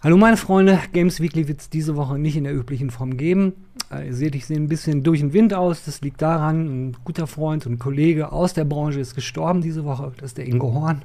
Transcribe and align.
Hallo 0.00 0.16
meine 0.16 0.36
Freunde, 0.36 0.78
Games 0.92 1.20
Weekly 1.20 1.48
wird 1.48 1.60
es 1.60 1.70
diese 1.70 1.96
Woche 1.96 2.20
nicht 2.20 2.36
in 2.36 2.44
der 2.44 2.54
üblichen 2.54 2.90
Form 2.90 3.16
geben. 3.16 3.54
Äh, 3.90 4.06
ihr 4.06 4.14
seht, 4.14 4.36
ich 4.36 4.46
sehe 4.46 4.56
ein 4.56 4.68
bisschen 4.68 5.02
durch 5.02 5.18
den 5.18 5.32
Wind 5.32 5.52
aus. 5.52 5.84
Das 5.84 6.02
liegt 6.02 6.22
daran, 6.22 6.66
ein 6.66 6.96
guter 7.02 7.26
Freund 7.26 7.66
und 7.66 7.80
Kollege 7.80 8.30
aus 8.30 8.54
der 8.54 8.64
Branche 8.64 9.00
ist 9.00 9.16
gestorben 9.16 9.60
diese 9.60 9.84
Woche. 9.84 10.12
Das 10.18 10.30
ist 10.30 10.38
der 10.38 10.46
Ingo 10.46 10.72
Horn. 10.72 11.02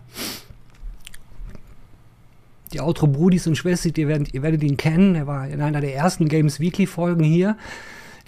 Die 2.72 2.82
Outro 2.82 3.08
Brudis 3.08 3.48
und 3.48 3.56
Schwester, 3.56 3.90
ihr 3.98 4.26
ihr 4.32 4.44
werdet 4.44 4.62
ihn 4.62 4.78
kennen. 4.78 5.16
Er 5.16 5.26
war 5.26 5.48
in 5.48 5.64
einer 5.64 5.82
der 5.82 5.96
ersten 5.96 6.30
Games 6.30 6.60
Weekly 6.60 6.86
Folgen 6.86 7.24
hier. 7.24 7.58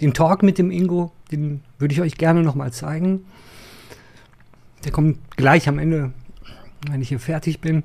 Den 0.00 0.14
Talk 0.14 0.42
mit 0.42 0.58
dem 0.58 0.72
Ingo, 0.72 1.12
den 1.30 1.60
würde 1.78 1.94
ich 1.94 2.00
euch 2.00 2.18
gerne 2.18 2.42
nochmal 2.42 2.72
zeigen. 2.72 3.24
Der 4.84 4.90
kommt 4.90 5.18
gleich 5.36 5.68
am 5.68 5.78
Ende, 5.78 6.12
wenn 6.90 7.00
ich 7.02 7.10
hier 7.10 7.20
fertig 7.20 7.60
bin 7.60 7.84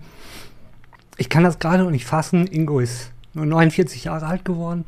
ich 1.17 1.29
kann 1.29 1.43
das 1.43 1.59
gerade 1.59 1.83
noch 1.83 1.91
nicht 1.91 2.05
fassen. 2.05 2.47
Ingo 2.47 2.79
ist 2.79 3.11
nur 3.33 3.45
49 3.45 4.05
Jahre 4.05 4.25
alt 4.25 4.45
geworden. 4.45 4.85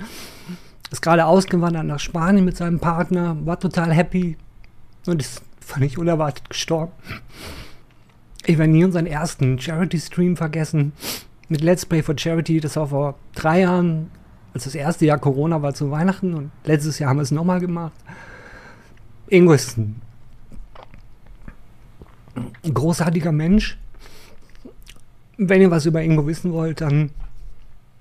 Ist 0.92 1.02
gerade 1.02 1.26
ausgewandert 1.26 1.86
nach 1.86 2.00
Spanien 2.00 2.46
mit 2.46 2.58
seinem 2.58 2.80
Partner, 2.80 3.36
war 3.46 3.60
total 3.60 3.92
happy 3.92 4.38
und 5.08 5.22
ist 5.22 5.42
völlig 5.60 5.98
unerwartet 5.98 6.50
gestorben. 6.50 6.92
Ich 8.46 8.58
werde 8.58 8.72
nie 8.72 8.84
unseren 8.84 9.06
ersten 9.08 9.60
Charity-Stream 9.60 10.36
vergessen. 10.36 10.92
Mit 11.50 11.62
Let's 11.62 11.86
Play 11.86 12.04
for 12.04 12.18
Charity, 12.18 12.60
das 12.60 12.76
war 12.76 12.88
vor 12.88 13.16
drei 13.34 13.62
Jahren, 13.62 14.12
als 14.54 14.66
das 14.66 14.76
erste 14.76 15.06
Jahr 15.06 15.18
Corona 15.18 15.62
war 15.62 15.74
zu 15.74 15.90
Weihnachten 15.92 16.34
und 16.34 16.52
letztes 16.66 17.00
Jahr 17.00 17.10
haben 17.10 17.18
wir 17.18 17.24
es 17.24 17.32
nochmal 17.32 17.60
gemacht. 17.60 17.94
Ingo 19.28 19.54
ist 19.54 19.78
ein 19.78 20.02
großartiger 22.72 23.32
Mensch 23.32 23.78
wenn 25.38 25.62
ihr 25.62 25.72
was 25.72 25.86
über 25.86 26.02
Ingo 26.02 26.28
wissen 26.28 26.54
wollt, 26.54 26.82
dann 26.82 27.12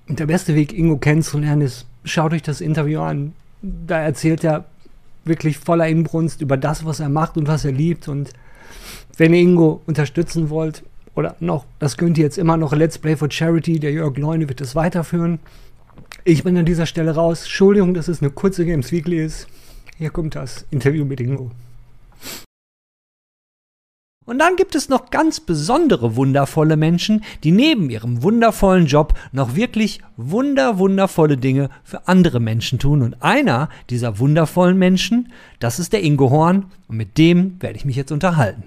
der 0.07 0.25
beste 0.25 0.55
Weg, 0.55 0.77
Ingo 0.77 0.97
kennenzulernen, 0.97 1.61
ist, 1.61 1.85
schaut 2.03 2.33
euch 2.33 2.41
das 2.41 2.61
Interview 2.61 2.99
an. 2.99 3.33
Da 3.61 3.99
erzählt 3.99 4.43
er 4.43 4.65
wirklich 5.25 5.57
voller 5.57 5.87
Inbrunst 5.87 6.41
über 6.41 6.57
das, 6.57 6.85
was 6.85 6.99
er 6.99 7.09
macht 7.09 7.37
und 7.37 7.47
was 7.47 7.65
er 7.65 7.71
liebt. 7.71 8.07
Und 8.07 8.31
wenn 9.17 9.33
ihr 9.33 9.39
Ingo 9.39 9.81
unterstützen 9.85 10.49
wollt, 10.49 10.83
oder 11.15 11.35
noch, 11.39 11.65
das 11.79 11.97
könnt 11.97 12.17
ihr 12.17 12.23
jetzt 12.23 12.37
immer 12.37 12.57
noch 12.57 12.73
Let's 12.73 12.97
Play 12.97 13.15
for 13.15 13.29
Charity, 13.29 13.79
der 13.79 13.91
Jörg 13.91 14.17
Leune 14.17 14.49
wird 14.49 14.61
es 14.61 14.75
weiterführen. 14.75 15.39
Ich 16.23 16.43
bin 16.43 16.57
an 16.57 16.65
dieser 16.65 16.85
Stelle 16.85 17.13
raus. 17.13 17.43
Entschuldigung, 17.43 17.93
dass 17.93 18.07
es 18.07 18.21
eine 18.21 18.31
kurze 18.31 18.65
Games 18.65 18.91
Weekly 18.91 19.23
ist. 19.23 19.47
Hier 19.97 20.09
kommt 20.09 20.35
das 20.35 20.65
Interview 20.71 21.05
mit 21.05 21.19
Ingo. 21.19 21.51
Und 24.25 24.39
dann 24.39 24.55
gibt 24.55 24.73
es 24.75 24.87
noch 24.87 25.09
ganz 25.09 25.41
besondere 25.41 26.15
wundervolle 26.15 26.77
Menschen, 26.77 27.25
die 27.43 27.51
neben 27.51 27.89
ihrem 27.89 28.23
wundervollen 28.23 28.85
Job 28.85 29.13
noch 29.33 29.55
wirklich 29.55 29.99
wunder 30.15 30.77
wundervolle 30.79 31.35
Dinge 31.35 31.69
für 31.83 32.07
andere 32.07 32.39
Menschen 32.39 32.79
tun. 32.79 33.01
Und 33.01 33.21
einer 33.21 33.67
dieser 33.89 34.19
wundervollen 34.19 34.77
Menschen, 34.77 35.33
das 35.59 35.77
ist 35.77 35.91
der 35.91 36.03
Ingo 36.03 36.29
Horn. 36.29 36.71
Und 36.87 36.95
mit 36.95 37.17
dem 37.17 37.61
werde 37.61 37.75
ich 37.75 37.83
mich 37.83 37.97
jetzt 37.97 38.13
unterhalten. 38.13 38.63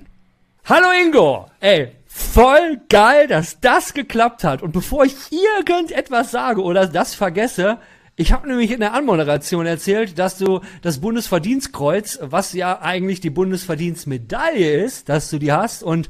Hallo 0.67 0.89
Ingo! 1.03 1.47
Ey, 1.61 1.93
voll 2.07 2.81
geil, 2.91 3.27
dass 3.27 3.59
das 3.61 3.95
geklappt 3.95 4.45
hat. 4.45 4.62
Und 4.62 4.73
bevor 4.73 5.05
ich 5.05 5.15
irgendetwas 5.31 6.33
sage 6.33 6.62
oder 6.62 6.87
das 6.87 7.15
vergesse, 7.15 7.79
ich 8.17 8.33
habe 8.33 8.48
nämlich 8.48 8.70
in 8.70 8.81
der 8.81 8.95
Anmoderation 8.95 9.67
erzählt, 9.67 10.19
dass 10.19 10.39
du 10.39 10.61
das 10.81 10.98
Bundesverdienstkreuz, 10.98 12.19
was 12.22 12.55
ja 12.55 12.81
eigentlich 12.81 13.20
die 13.20 13.31
Bundesverdienstmedaille 13.31 14.83
ist, 14.83 15.11
dass 15.11 15.28
du 15.28 15.39
die 15.39 15.53
hast 15.53 15.83
und 15.83 16.09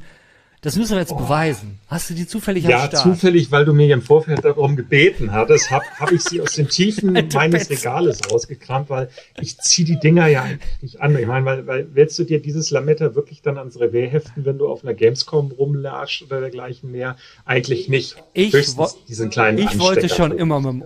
das 0.61 0.75
müssen 0.75 0.93
wir 0.93 0.99
jetzt 0.99 1.11
oh. 1.11 1.17
beweisen. 1.17 1.79
Hast 1.87 2.09
du 2.09 2.15
die 2.15 2.25
zufällig 2.25 2.63
ja, 2.63 2.77
am 2.77 2.87
Start? 2.87 2.93
Ja, 2.93 3.13
zufällig, 3.13 3.51
weil 3.51 3.63
du 3.63 3.73
mir 3.73 3.93
im 3.93 4.01
Vorfeld 4.01 4.43
darum 4.43 4.75
gebeten 4.75 5.31
hattest, 5.31 5.69
habe 5.69 5.85
hab 5.99 6.11
ich 6.11 6.21
sie 6.23 6.41
aus 6.41 6.53
den 6.53 6.67
Tiefen 6.67 7.13
meines 7.33 7.69
Regales 7.69 8.21
rausgekramt, 8.31 8.89
weil 8.89 9.09
ich 9.39 9.57
ziehe 9.59 9.85
die 9.85 9.99
Dinger 9.99 10.27
ja 10.27 10.45
nicht 10.81 10.99
an. 10.99 11.17
Ich 11.17 11.27
meine, 11.27 11.45
weil, 11.45 11.67
weil 11.67 11.87
willst 11.93 12.17
du 12.17 12.23
dir 12.23 12.41
dieses 12.41 12.71
Lametta 12.71 13.13
wirklich 13.13 13.41
dann 13.41 13.57
ans 13.57 13.79
Revers 13.79 14.11
heften, 14.11 14.45
wenn 14.45 14.57
du 14.57 14.67
auf 14.67 14.83
einer 14.83 14.95
Gamescom 14.95 15.51
rumlatscht 15.51 16.23
oder 16.23 16.39
dergleichen 16.39 16.91
mehr? 16.91 17.17
Eigentlich 17.45 17.87
nicht. 17.87 18.15
Ich, 18.33 18.51
diesen 19.07 19.29
kleinen 19.29 19.59
ich 19.59 19.77
wollte 19.77 20.09
schon 20.09 20.31
immer 20.31 20.59
mit 20.59 20.71
dem 20.71 20.83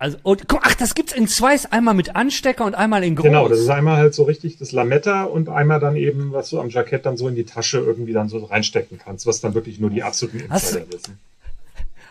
also, 0.00 0.16
und, 0.22 0.48
guck, 0.48 0.62
ach, 0.64 0.74
das 0.74 0.94
gibt's 0.94 1.12
in 1.12 1.28
zwei, 1.28 1.58
einmal 1.70 1.92
mit 1.92 2.16
Anstecker 2.16 2.64
und 2.64 2.74
einmal 2.74 3.04
in 3.04 3.16
groß. 3.16 3.26
Genau, 3.26 3.48
das 3.48 3.60
ist 3.60 3.68
einmal 3.68 3.98
halt 3.98 4.14
so 4.14 4.22
richtig 4.22 4.56
das 4.56 4.72
Lametta 4.72 5.24
und 5.24 5.50
einmal 5.50 5.78
dann 5.78 5.94
eben, 5.94 6.32
was 6.32 6.48
du 6.48 6.58
am 6.58 6.70
Jackett 6.70 7.04
dann 7.04 7.18
so 7.18 7.28
in 7.28 7.34
die 7.34 7.44
Tasche 7.44 7.80
irgendwie 7.80 8.14
dann 8.14 8.30
so 8.30 8.38
reinstecken 8.38 8.98
kannst, 8.98 9.26
was 9.26 9.42
dann 9.42 9.52
wirklich 9.52 9.78
nur 9.78 9.90
die 9.90 10.02
absoluten 10.02 10.50
Insider 10.50 10.90
wissen. 10.90 11.18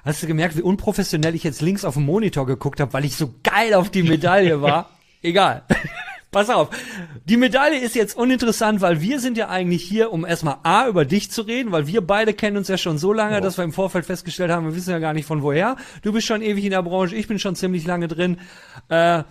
Hast 0.05 0.22
du 0.22 0.27
gemerkt, 0.27 0.55
wie 0.55 0.61
unprofessionell 0.61 1.33
ich 1.33 1.44
jetzt 1.44 1.61
links 1.61 1.83
auf 1.83 1.95
dem 1.95 2.03
Monitor 2.05 2.45
geguckt 2.45 2.79
habe, 2.79 2.94
weil 2.94 3.05
ich 3.05 3.16
so 3.16 3.33
geil 3.41 3.73
auf 3.73 3.89
die 3.89 4.03
Medaille 4.03 4.61
war? 4.61 4.91
Egal. 5.23 5.63
Pass 6.31 6.50
auf. 6.51 6.69
Die 7.25 7.38
Medaille 7.38 7.79
ist 7.79 7.95
jetzt 7.95 8.16
uninteressant, 8.16 8.81
weil 8.81 9.01
wir 9.01 9.19
sind 9.19 9.35
ja 9.35 9.50
eigentlich 9.50 9.84
hier, 9.84 10.12
um 10.12 10.25
erstmal 10.25 10.57
A, 10.62 10.88
über 10.88 11.03
dich 11.03 11.31
zu 11.31 11.41
reden, 11.41 11.72
weil 11.72 11.88
wir 11.88 12.01
beide 12.01 12.34
kennen 12.34 12.57
uns 12.57 12.67
ja 12.67 12.78
schon 12.78 13.00
so 13.00 13.13
lange, 13.13 13.35
ja. 13.35 13.41
dass 13.41 13.57
wir 13.57 13.63
im 13.63 13.73
Vorfeld 13.73 14.06
festgestellt 14.06 14.51
haben, 14.51 14.68
wir 14.68 14.75
wissen 14.75 14.91
ja 14.91 15.00
gar 15.00 15.13
nicht 15.13 15.25
von 15.25 15.41
woher. 15.41 15.75
Du 16.03 16.13
bist 16.13 16.28
schon 16.28 16.44
ewig 16.44 16.63
in 16.63 16.72
der 16.72 16.84
Branche, 16.84 17.16
ich 17.16 17.28
bin 17.28 17.39
schon 17.39 17.56
ziemlich 17.56 17.85
lange 17.88 18.07
drin. 18.07 18.38
Äh, 18.89 19.23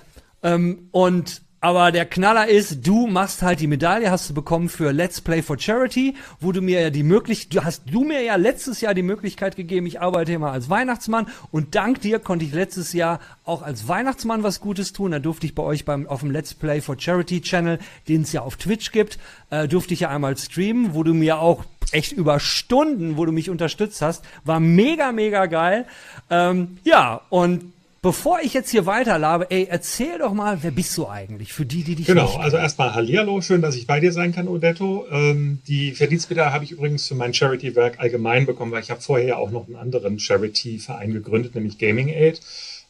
ähm, 0.42 0.88
und 0.90 1.42
aber 1.60 1.90
der 1.90 2.06
Knaller 2.06 2.46
ist, 2.46 2.86
du 2.86 3.08
machst 3.08 3.42
halt 3.42 3.58
die 3.60 3.66
Medaille, 3.66 4.10
hast 4.10 4.30
du 4.30 4.34
bekommen 4.34 4.68
für 4.68 4.92
Let's 4.92 5.20
Play 5.20 5.42
for 5.42 5.58
Charity, 5.58 6.14
wo 6.40 6.52
du 6.52 6.60
mir 6.60 6.80
ja 6.80 6.90
die 6.90 7.02
Möglichkeit, 7.02 7.54
du 7.54 7.64
hast 7.64 7.82
du 7.90 8.04
mir 8.04 8.22
ja 8.22 8.36
letztes 8.36 8.80
Jahr 8.80 8.94
die 8.94 9.02
Möglichkeit 9.02 9.56
gegeben, 9.56 9.86
ich 9.86 10.00
arbeite 10.00 10.32
immer 10.32 10.52
als 10.52 10.70
Weihnachtsmann 10.70 11.26
und 11.50 11.74
dank 11.74 12.00
dir 12.00 12.20
konnte 12.20 12.44
ich 12.44 12.52
letztes 12.52 12.92
Jahr 12.92 13.18
auch 13.44 13.62
als 13.62 13.88
Weihnachtsmann 13.88 14.44
was 14.44 14.60
Gutes 14.60 14.92
tun. 14.92 15.10
Da 15.10 15.18
durfte 15.18 15.46
ich 15.46 15.54
bei 15.54 15.62
euch 15.64 15.84
beim 15.84 16.06
auf 16.06 16.20
dem 16.20 16.30
Let's 16.30 16.54
Play 16.54 16.80
for 16.80 16.96
Charity 16.98 17.40
Channel, 17.40 17.78
den 18.06 18.22
es 18.22 18.32
ja 18.32 18.42
auf 18.42 18.56
Twitch 18.56 18.92
gibt, 18.92 19.18
äh, 19.50 19.66
durfte 19.66 19.94
ich 19.94 20.00
ja 20.00 20.10
einmal 20.10 20.36
streamen, 20.36 20.94
wo 20.94 21.02
du 21.02 21.12
mir 21.12 21.40
auch 21.40 21.64
echt 21.90 22.12
über 22.12 22.38
Stunden, 22.38 23.16
wo 23.16 23.24
du 23.24 23.32
mich 23.32 23.50
unterstützt 23.50 24.00
hast, 24.02 24.24
war 24.44 24.60
mega 24.60 25.10
mega 25.10 25.46
geil. 25.46 25.86
Ähm, 26.30 26.78
ja 26.84 27.22
und 27.30 27.72
Bevor 28.00 28.38
ich 28.40 28.54
jetzt 28.54 28.70
hier 28.70 28.86
weiterlabe, 28.86 29.50
ey, 29.50 29.66
erzähl 29.68 30.18
doch 30.18 30.32
mal, 30.32 30.62
wer 30.62 30.70
bist 30.70 30.96
du 30.96 31.08
eigentlich 31.08 31.52
für 31.52 31.66
die, 31.66 31.82
die 31.82 31.96
dich 31.96 32.06
Genau, 32.06 32.36
also 32.36 32.56
erstmal 32.56 32.94
Hallihallo, 32.94 33.40
schön, 33.40 33.60
dass 33.60 33.74
ich 33.74 33.88
bei 33.88 33.98
dir 33.98 34.12
sein 34.12 34.32
kann, 34.32 34.46
Odetto. 34.46 35.06
Ähm, 35.10 35.60
die 35.66 35.92
Verdienstmedaille 35.92 36.52
habe 36.52 36.62
ich 36.64 36.70
übrigens 36.70 37.08
für 37.08 37.16
mein 37.16 37.34
Charity-Werk 37.34 37.98
allgemein 37.98 38.46
bekommen, 38.46 38.70
weil 38.70 38.82
ich 38.82 38.92
habe 38.92 39.00
vorher 39.00 39.26
ja 39.26 39.36
auch 39.36 39.50
noch 39.50 39.66
einen 39.66 39.74
anderen 39.74 40.20
Charity-Verein 40.20 41.12
gegründet, 41.12 41.56
nämlich 41.56 41.78
Gaming 41.78 42.08
Aid. 42.08 42.40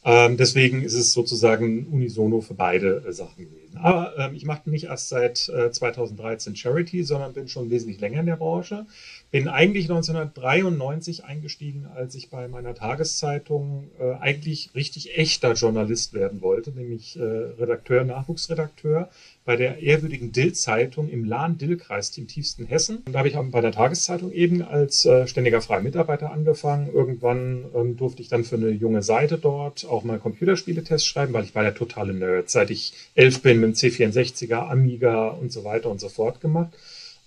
Ähm, 0.05 0.37
deswegen 0.37 0.83
ist 0.83 0.95
es 0.95 1.13
sozusagen 1.13 1.87
unisono 1.87 2.41
für 2.41 2.55
beide 2.55 3.05
äh, 3.07 3.13
Sachen 3.13 3.45
gewesen. 3.45 3.79
Aber 3.79 4.15
ähm, 4.17 4.35
ich 4.35 4.45
mache 4.45 4.71
nicht 4.71 4.85
erst 4.85 5.09
seit 5.09 5.49
äh, 5.49 5.71
2013 5.71 6.55
Charity, 6.55 7.03
sondern 7.03 7.33
bin 7.33 7.49
schon 7.49 7.71
wesentlich 7.71 8.01
länger 8.01 8.21
in 8.21 8.27
der 8.27 8.37
Branche. 8.37 8.87
Bin 9.31 9.47
eigentlich 9.47 9.91
1993 9.91 11.25
eingestiegen, 11.27 11.87
als 11.95 12.15
ich 12.15 12.31
bei 12.31 12.49
meiner 12.49 12.75
Tageszeitung 12.75 13.91
äh, 14.01 14.15
eigentlich 14.15 14.71
richtig 14.75 15.19
echter 15.19 15.53
Journalist 15.53 16.15
werden 16.15 16.41
wollte, 16.41 16.71
nämlich 16.71 17.19
äh, 17.19 17.23
Redakteur, 17.23 18.05
Nachwuchsredakteur 18.05 19.11
bei 19.45 19.57
der 19.57 19.83
ehrwürdigen 19.83 20.33
Dill-Zeitung 20.33 21.11
im 21.11 21.25
Lahn-Dill-Kreis 21.25 22.17
im 22.17 22.27
tiefsten 22.27 22.65
Hessen. 22.65 23.03
Und 23.07 23.13
da 23.13 23.19
habe 23.19 23.29
ich 23.29 23.37
bei 23.37 23.61
der 23.61 23.73
Tageszeitung 23.73 24.33
eben 24.33 24.63
als 24.63 25.05
äh, 25.05 25.27
ständiger 25.27 25.61
freier 25.61 25.83
Mitarbeiter 25.83 26.33
angefangen. 26.33 26.91
Irgendwann 26.91 27.67
ähm, 27.75 27.99
durfte 27.99 28.23
ich 28.23 28.29
dann 28.29 28.45
für 28.45 28.57
eine 28.57 28.71
junge 28.71 29.03
Seite 29.03 29.37
dort 29.37 29.87
auch 29.87 30.05
mal 30.05 30.19
Computerspieletests 30.19 31.07
schreiben, 31.07 31.35
weil 31.35 31.45
ich 31.45 31.55
war 31.55 31.63
der 31.63 31.75
totale 31.75 32.15
Nerd. 32.15 32.49
Seit 32.49 32.71
ich 32.71 32.95
elf 33.15 33.43
bin 33.43 33.61
mit 33.61 33.71
dem 33.71 33.91
C64er, 33.91 34.69
Amiga 34.71 35.29
und 35.29 35.53
so 35.53 35.65
weiter 35.65 35.91
und 35.91 36.01
so 36.01 36.09
fort 36.09 36.41
gemacht. 36.41 36.73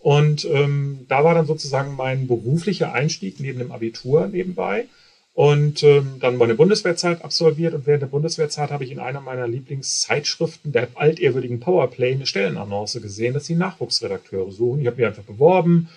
Und 0.02 0.46
ähm, 0.46 1.06
da 1.08 1.24
war 1.24 1.36
dann 1.36 1.46
sozusagen 1.46 1.96
mein 1.96 2.28
beruflicher 2.28 2.94
Einstieg 2.94 3.40
neben 3.40 3.60
dem 3.60 3.72
Abitur 3.72 4.28
nebenbei. 4.28 4.86
Und 5.34 5.82
ähm, 5.84 6.18
dann 6.20 6.38
meine 6.38 6.56
Bundeswehrzeit 6.56 7.24
absolviert 7.24 7.74
und 7.74 7.88
während 7.88 8.02
der 8.02 8.08
Bundeswehrzeit 8.08 8.70
habe 8.70 8.84
ich 8.84 8.92
in 8.92 9.00
einer 9.00 9.22
meiner 9.22 9.48
Lieblingszeitschriften 9.48 10.74
der 10.74 10.90
altehrwürdigen 10.96 11.62
Powerplay 11.62 12.14
eine 12.14 12.26
Stellenannonce 12.26 13.00
gesehen, 13.02 13.34
dass 13.34 13.46
sie 13.46 13.56
Nachwuchsredakteure 13.56 14.52
suchen. 14.52 14.82
Ich 14.82 14.88
habe 14.88 14.98
mich 14.98 15.06
einfach 15.06 15.24
beworben, 15.24 15.88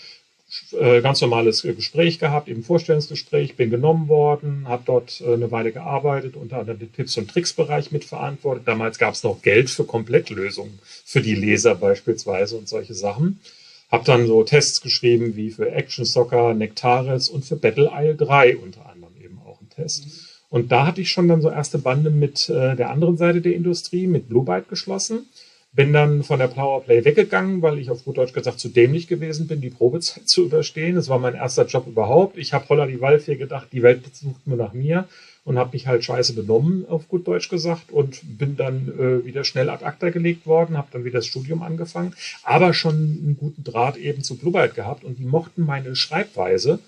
äh, 0.78 1.00
ganz 1.00 1.20
normales 1.20 1.62
Gespräch 1.62 2.20
gehabt, 2.20 2.48
eben 2.48 2.62
Vorstellungsgespräch, 2.62 3.56
bin 3.56 3.70
genommen 3.70 4.08
worden, 4.08 4.68
habe 4.68 4.84
dort 4.86 5.20
äh, 5.20 5.32
eine 5.32 5.50
Weile 5.50 5.72
gearbeitet, 5.72 6.36
unter 6.36 6.58
anderem 6.58 6.78
den 6.78 6.92
Tipps- 6.92 7.16
und 7.16 7.28
Tricks-Bereich 7.28 7.90
mitverantwortet. 7.90 8.68
Damals 8.68 8.98
gab 8.98 9.14
es 9.14 9.24
noch 9.24 9.42
Geld 9.42 9.68
für 9.68 9.84
Komplettlösungen 9.84 10.78
für 11.04 11.22
die 11.22 11.34
Leser 11.34 11.74
beispielsweise 11.74 12.56
und 12.56 12.68
solche 12.68 12.94
Sachen. 12.94 13.40
Hab 13.90 14.04
dann 14.04 14.26
so 14.26 14.42
Tests 14.42 14.80
geschrieben 14.80 15.36
wie 15.36 15.50
für 15.50 15.70
Action 15.70 16.04
Soccer, 16.04 16.54
Nectaris 16.54 17.28
und 17.28 17.44
für 17.44 17.56
Battle 17.56 17.90
Isle 17.94 18.16
3 18.16 18.56
unter 18.56 18.88
anderem 18.88 19.14
eben 19.22 19.38
auch 19.44 19.60
ein 19.60 19.68
Test. 19.70 20.06
Mhm. 20.06 20.12
Und 20.54 20.70
da 20.70 20.86
hatte 20.86 21.00
ich 21.00 21.10
schon 21.10 21.26
dann 21.26 21.42
so 21.42 21.50
erste 21.50 21.78
Bande 21.78 22.10
mit 22.10 22.48
äh, 22.48 22.76
der 22.76 22.90
anderen 22.90 23.16
Seite 23.16 23.40
der 23.40 23.54
Industrie, 23.54 24.06
mit 24.06 24.28
Blue 24.28 24.44
Byte 24.44 24.68
geschlossen, 24.68 25.26
Bin 25.72 25.92
dann 25.92 26.22
von 26.22 26.38
der 26.38 26.46
Powerplay 26.46 27.04
weggegangen, 27.04 27.60
weil 27.60 27.80
ich 27.80 27.90
auf 27.90 28.04
gut 28.04 28.18
Deutsch 28.18 28.32
gesagt 28.32 28.60
zu 28.60 28.68
dämlich 28.68 29.08
gewesen 29.08 29.48
bin, 29.48 29.60
die 29.60 29.70
Probezeit 29.70 30.28
zu 30.28 30.44
überstehen. 30.44 30.94
Das 30.94 31.08
war 31.08 31.18
mein 31.18 31.34
erster 31.34 31.66
Job 31.66 31.88
überhaupt. 31.88 32.38
Ich 32.38 32.52
habe 32.52 32.68
Holla 32.68 32.86
die 32.86 33.00
Waldfee 33.00 33.34
gedacht, 33.34 33.68
die 33.72 33.82
Welt 33.82 34.02
sucht 34.14 34.46
nur 34.46 34.56
nach 34.56 34.72
mir 34.72 35.08
und 35.44 35.58
habe 35.58 35.70
mich 35.72 35.86
halt 35.86 36.04
scheiße 36.04 36.32
benommen, 36.32 36.86
auf 36.88 37.08
gut 37.08 37.26
Deutsch 37.26 37.48
gesagt, 37.48 37.92
und 37.92 38.20
bin 38.38 38.56
dann 38.56 38.88
äh, 38.98 39.26
wieder 39.26 39.44
schnell 39.44 39.68
ad 39.68 39.84
acta 39.84 40.10
gelegt 40.10 40.46
worden, 40.46 40.76
habe 40.76 40.88
dann 40.90 41.04
wieder 41.04 41.18
das 41.18 41.26
Studium 41.26 41.62
angefangen, 41.62 42.14
aber 42.42 42.72
schon 42.72 42.94
einen 42.94 43.36
guten 43.38 43.62
Draht 43.62 43.96
eben 43.96 44.22
zu 44.22 44.36
Bluebite 44.36 44.74
gehabt 44.74 45.04
und 45.04 45.18
die 45.18 45.26
mochten 45.26 45.64
meine 45.64 45.94
Schreibweise 45.96 46.78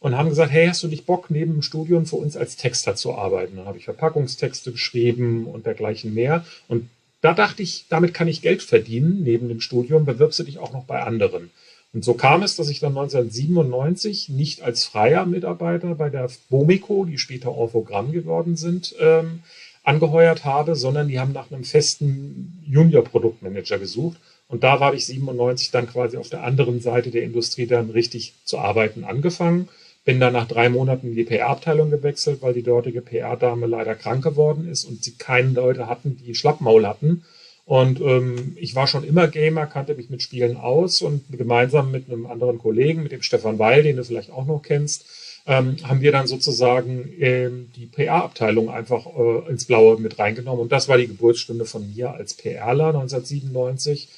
und 0.00 0.16
haben 0.16 0.28
gesagt, 0.28 0.52
hey, 0.52 0.66
hast 0.66 0.82
du 0.82 0.88
nicht 0.88 1.06
Bock, 1.06 1.30
neben 1.30 1.52
dem 1.52 1.62
Studium 1.62 2.06
für 2.06 2.16
uns 2.16 2.36
als 2.36 2.56
Texter 2.56 2.94
zu 2.96 3.14
arbeiten? 3.14 3.56
Dann 3.56 3.66
habe 3.66 3.78
ich 3.78 3.84
Verpackungstexte 3.84 4.72
geschrieben 4.72 5.46
und 5.46 5.66
dergleichen 5.66 6.14
mehr. 6.14 6.44
Und 6.68 6.88
da 7.22 7.34
dachte 7.34 7.62
ich, 7.62 7.86
damit 7.88 8.14
kann 8.14 8.28
ich 8.28 8.42
Geld 8.42 8.62
verdienen 8.62 9.22
neben 9.22 9.48
dem 9.48 9.60
Studium, 9.60 10.04
bewirbst 10.04 10.38
du 10.38 10.44
dich 10.44 10.58
auch 10.58 10.72
noch 10.72 10.84
bei 10.84 11.02
anderen. 11.02 11.50
Und 11.96 12.04
so 12.04 12.12
kam 12.12 12.42
es, 12.42 12.56
dass 12.56 12.68
ich 12.68 12.78
dann 12.78 12.90
1997 12.90 14.28
nicht 14.28 14.60
als 14.60 14.84
freier 14.84 15.24
Mitarbeiter 15.24 15.94
bei 15.94 16.10
der 16.10 16.28
Bomico, 16.50 17.06
die 17.06 17.16
später 17.16 17.52
Orphogramm 17.52 18.12
geworden 18.12 18.54
sind, 18.54 18.94
ähm, 19.00 19.40
angeheuert 19.82 20.44
habe, 20.44 20.76
sondern 20.76 21.08
die 21.08 21.18
haben 21.18 21.32
nach 21.32 21.50
einem 21.50 21.64
festen 21.64 22.62
Junior-Produktmanager 22.66 23.78
gesucht. 23.78 24.18
Und 24.46 24.62
da 24.62 24.78
war 24.78 24.92
ich 24.92 25.06
97 25.06 25.70
dann 25.70 25.88
quasi 25.88 26.18
auf 26.18 26.28
der 26.28 26.42
anderen 26.44 26.82
Seite 26.82 27.10
der 27.10 27.22
Industrie 27.22 27.66
dann 27.66 27.88
richtig 27.88 28.34
zu 28.44 28.58
arbeiten 28.58 29.04
angefangen. 29.04 29.70
Bin 30.04 30.20
dann 30.20 30.34
nach 30.34 30.46
drei 30.46 30.68
Monaten 30.68 31.06
in 31.06 31.16
die 31.16 31.24
PR-Abteilung 31.24 31.88
gewechselt, 31.88 32.42
weil 32.42 32.52
die 32.52 32.62
dortige 32.62 33.00
PR-Dame 33.00 33.66
leider 33.66 33.94
krank 33.94 34.22
geworden 34.22 34.68
ist 34.68 34.84
und 34.84 35.02
sie 35.02 35.12
keine 35.12 35.52
Leute 35.52 35.86
hatten, 35.86 36.18
die 36.18 36.34
Schlappmaul 36.34 36.86
hatten. 36.86 37.24
Und 37.66 38.00
ähm, 38.00 38.56
ich 38.60 38.76
war 38.76 38.86
schon 38.86 39.02
immer 39.02 39.26
Gamer, 39.26 39.66
kannte 39.66 39.96
mich 39.96 40.08
mit 40.08 40.22
Spielen 40.22 40.56
aus 40.56 41.02
und 41.02 41.24
gemeinsam 41.36 41.90
mit 41.90 42.08
einem 42.08 42.26
anderen 42.26 42.58
Kollegen, 42.58 43.02
mit 43.02 43.10
dem 43.10 43.22
Stefan 43.22 43.58
Weil, 43.58 43.82
den 43.82 43.96
du 43.96 44.04
vielleicht 44.04 44.30
auch 44.30 44.46
noch 44.46 44.62
kennst, 44.62 45.04
ähm, 45.46 45.76
haben 45.82 46.00
wir 46.00 46.12
dann 46.12 46.28
sozusagen 46.28 47.12
ähm, 47.18 47.70
die 47.74 47.86
PR-Abteilung 47.86 48.70
einfach 48.70 49.06
äh, 49.06 49.50
ins 49.50 49.64
Blaue 49.64 49.98
mit 49.98 50.16
reingenommen. 50.16 50.60
Und 50.60 50.70
das 50.70 50.88
war 50.88 50.96
die 50.96 51.08
Geburtsstunde 51.08 51.64
von 51.64 51.92
mir 51.92 52.12
als 52.12 52.34
PRler 52.34 52.88
1997. 52.88 54.08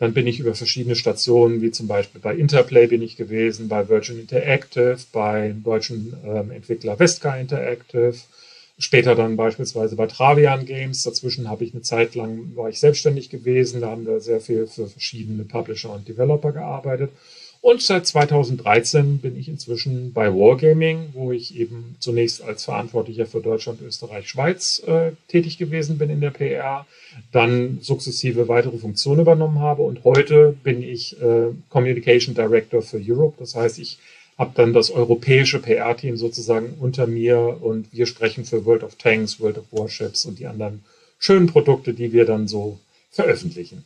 Dann 0.00 0.12
bin 0.12 0.26
ich 0.26 0.40
über 0.40 0.56
verschiedene 0.56 0.96
Stationen, 0.96 1.62
wie 1.62 1.70
zum 1.70 1.86
Beispiel 1.86 2.20
bei 2.20 2.34
Interplay 2.34 2.88
bin 2.88 3.02
ich 3.02 3.16
gewesen, 3.16 3.68
bei 3.68 3.88
Virgin 3.88 4.18
Interactive, 4.18 4.98
bei 5.12 5.54
deutschen 5.62 6.12
ähm, 6.24 6.50
Entwickler 6.50 6.96
Vesca 6.96 7.36
Interactive, 7.36 8.16
später 8.78 9.14
dann 9.14 9.36
beispielsweise 9.36 9.96
bei 9.96 10.06
Travian 10.06 10.66
Games. 10.66 11.02
Dazwischen 11.02 11.48
habe 11.48 11.64
ich 11.64 11.72
eine 11.72 11.82
Zeit 11.82 12.14
lang, 12.14 12.54
war 12.54 12.68
ich 12.68 12.78
selbstständig 12.78 13.30
gewesen, 13.30 13.80
da 13.80 13.90
haben 13.90 14.06
wir 14.06 14.20
sehr 14.20 14.40
viel 14.40 14.66
für 14.66 14.86
verschiedene 14.86 15.44
Publisher 15.44 15.92
und 15.92 16.08
Developer 16.08 16.52
gearbeitet. 16.52 17.10
Und 17.62 17.82
seit 17.82 18.06
2013 18.06 19.18
bin 19.18 19.36
ich 19.36 19.48
inzwischen 19.48 20.12
bei 20.12 20.32
Wargaming, 20.32 21.08
wo 21.14 21.32
ich 21.32 21.58
eben 21.58 21.96
zunächst 21.98 22.42
als 22.42 22.64
Verantwortlicher 22.64 23.26
für 23.26 23.40
Deutschland, 23.40 23.80
Österreich, 23.80 24.28
Schweiz 24.28 24.80
äh, 24.86 25.12
tätig 25.26 25.58
gewesen 25.58 25.98
bin 25.98 26.08
in 26.08 26.20
der 26.20 26.30
PR, 26.30 26.86
dann 27.32 27.78
sukzessive 27.80 28.46
weitere 28.46 28.78
Funktionen 28.78 29.22
übernommen 29.22 29.58
habe 29.58 29.82
und 29.82 30.04
heute 30.04 30.54
bin 30.62 30.82
ich 30.82 31.20
äh, 31.20 31.48
Communication 31.68 32.36
Director 32.36 32.82
für 32.82 33.00
Europe. 33.04 33.34
Das 33.38 33.56
heißt, 33.56 33.80
ich 33.80 33.98
habe 34.38 34.52
dann 34.54 34.72
das 34.72 34.90
europäische 34.90 35.60
PR-Team 35.60 36.16
sozusagen 36.16 36.74
unter 36.80 37.06
mir 37.06 37.58
und 37.60 37.92
wir 37.92 38.06
sprechen 38.06 38.44
für 38.44 38.64
World 38.66 38.82
of 38.82 38.96
Tanks, 38.96 39.40
World 39.40 39.58
of 39.58 39.64
Warships 39.70 40.24
und 40.26 40.38
die 40.38 40.46
anderen 40.46 40.84
schönen 41.18 41.46
Produkte, 41.46 41.94
die 41.94 42.12
wir 42.12 42.26
dann 42.26 42.46
so 42.46 42.78
veröffentlichen. 43.10 43.84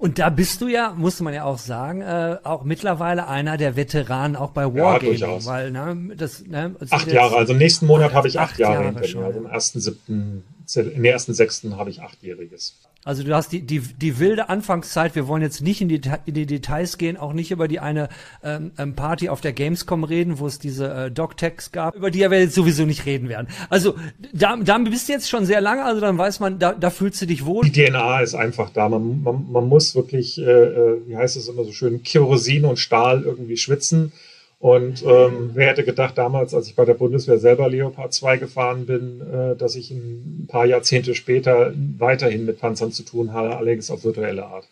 Und 0.00 0.18
da 0.18 0.30
bist 0.30 0.62
du 0.62 0.68
ja, 0.68 0.94
muss 0.96 1.20
man 1.20 1.34
ja 1.34 1.44
auch 1.44 1.58
sagen, 1.58 2.00
äh, 2.00 2.38
auch 2.42 2.64
mittlerweile 2.64 3.28
einer 3.28 3.58
der 3.58 3.76
Veteranen 3.76 4.34
auch 4.34 4.52
bei 4.52 4.64
Wargaming. 4.64 5.12
Ja, 5.12 5.26
durchaus. 5.26 5.44
Weil, 5.44 5.70
ne, 5.70 6.14
das, 6.16 6.42
ne, 6.46 6.74
acht 6.88 7.12
Jahre, 7.12 7.36
also 7.36 7.52
nächsten 7.52 7.86
Monat 7.86 8.14
habe 8.14 8.26
ich 8.26 8.38
acht, 8.38 8.52
acht 8.52 8.58
Jahre, 8.58 8.84
Jahre 8.84 8.84
hinter 8.86 9.18
mir. 9.18 9.26
Also 9.26 9.38
im 9.40 9.46
ersten 9.46 9.80
siebten, 9.80 10.44
im 10.74 11.04
ersten 11.04 11.34
sechsten 11.34 11.76
habe 11.76 11.90
ich 11.90 12.00
achtjähriges. 12.00 12.76
Also 13.02 13.22
du 13.22 13.34
hast 13.34 13.50
die, 13.50 13.62
die, 13.62 13.80
die 13.80 14.18
wilde 14.18 14.50
Anfangszeit, 14.50 15.14
wir 15.14 15.26
wollen 15.26 15.40
jetzt 15.40 15.62
nicht 15.62 15.80
in 15.80 15.88
die, 15.88 16.02
in 16.26 16.34
die 16.34 16.44
Details 16.44 16.98
gehen, 16.98 17.16
auch 17.16 17.32
nicht 17.32 17.50
über 17.50 17.66
die 17.66 17.80
eine 17.80 18.10
ähm, 18.44 18.72
ähm 18.76 18.94
Party 18.94 19.30
auf 19.30 19.40
der 19.40 19.54
Gamescom 19.54 20.04
reden, 20.04 20.38
wo 20.38 20.46
es 20.46 20.58
diese 20.58 20.92
äh, 20.92 21.10
Doc-Tags 21.10 21.72
gab, 21.72 21.96
über 21.96 22.10
die 22.10 22.20
wir 22.20 22.38
jetzt 22.38 22.54
sowieso 22.54 22.84
nicht 22.84 23.06
reden 23.06 23.30
werden. 23.30 23.48
Also 23.70 23.94
da, 24.34 24.54
da 24.56 24.76
bist 24.76 25.08
du 25.08 25.12
jetzt 25.14 25.30
schon 25.30 25.46
sehr 25.46 25.62
lange, 25.62 25.82
also 25.82 26.02
dann 26.02 26.18
weiß 26.18 26.40
man, 26.40 26.58
da, 26.58 26.74
da 26.74 26.90
fühlst 26.90 27.22
du 27.22 27.26
dich 27.26 27.46
wohl. 27.46 27.64
Die 27.64 27.72
DNA 27.72 28.20
ist 28.20 28.34
einfach 28.34 28.68
da. 28.68 28.90
Man, 28.90 29.22
man, 29.22 29.50
man 29.50 29.66
muss 29.66 29.94
wirklich, 29.94 30.38
äh, 30.38 30.42
äh 30.42 31.00
wie 31.06 31.16
heißt 31.16 31.38
es 31.38 31.48
immer 31.48 31.64
so 31.64 31.72
schön, 31.72 32.02
Kerosin 32.02 32.66
und 32.66 32.78
Stahl 32.78 33.22
irgendwie 33.22 33.56
schwitzen 33.56 34.12
und 34.60 35.02
ähm, 35.06 35.52
wer 35.54 35.68
hätte 35.68 35.84
gedacht 35.84 36.18
damals, 36.18 36.52
als 36.52 36.68
ich 36.68 36.76
bei 36.76 36.84
der 36.84 36.92
Bundeswehr 36.92 37.38
selber 37.38 37.70
Leopard 37.70 38.12
2 38.12 38.36
gefahren 38.36 38.84
bin, 38.84 39.22
äh, 39.22 39.56
dass 39.56 39.74
ich 39.74 39.90
ein 39.90 40.46
paar 40.48 40.66
Jahrzehnte 40.66 41.14
später 41.14 41.72
weiterhin 41.96 42.44
mit 42.44 42.60
Panzern 42.60 42.92
zu 42.92 43.02
tun 43.02 43.32
habe, 43.32 43.56
allerdings 43.56 43.90
auf 43.90 44.04
virtuelle 44.04 44.44
Art. 44.44 44.68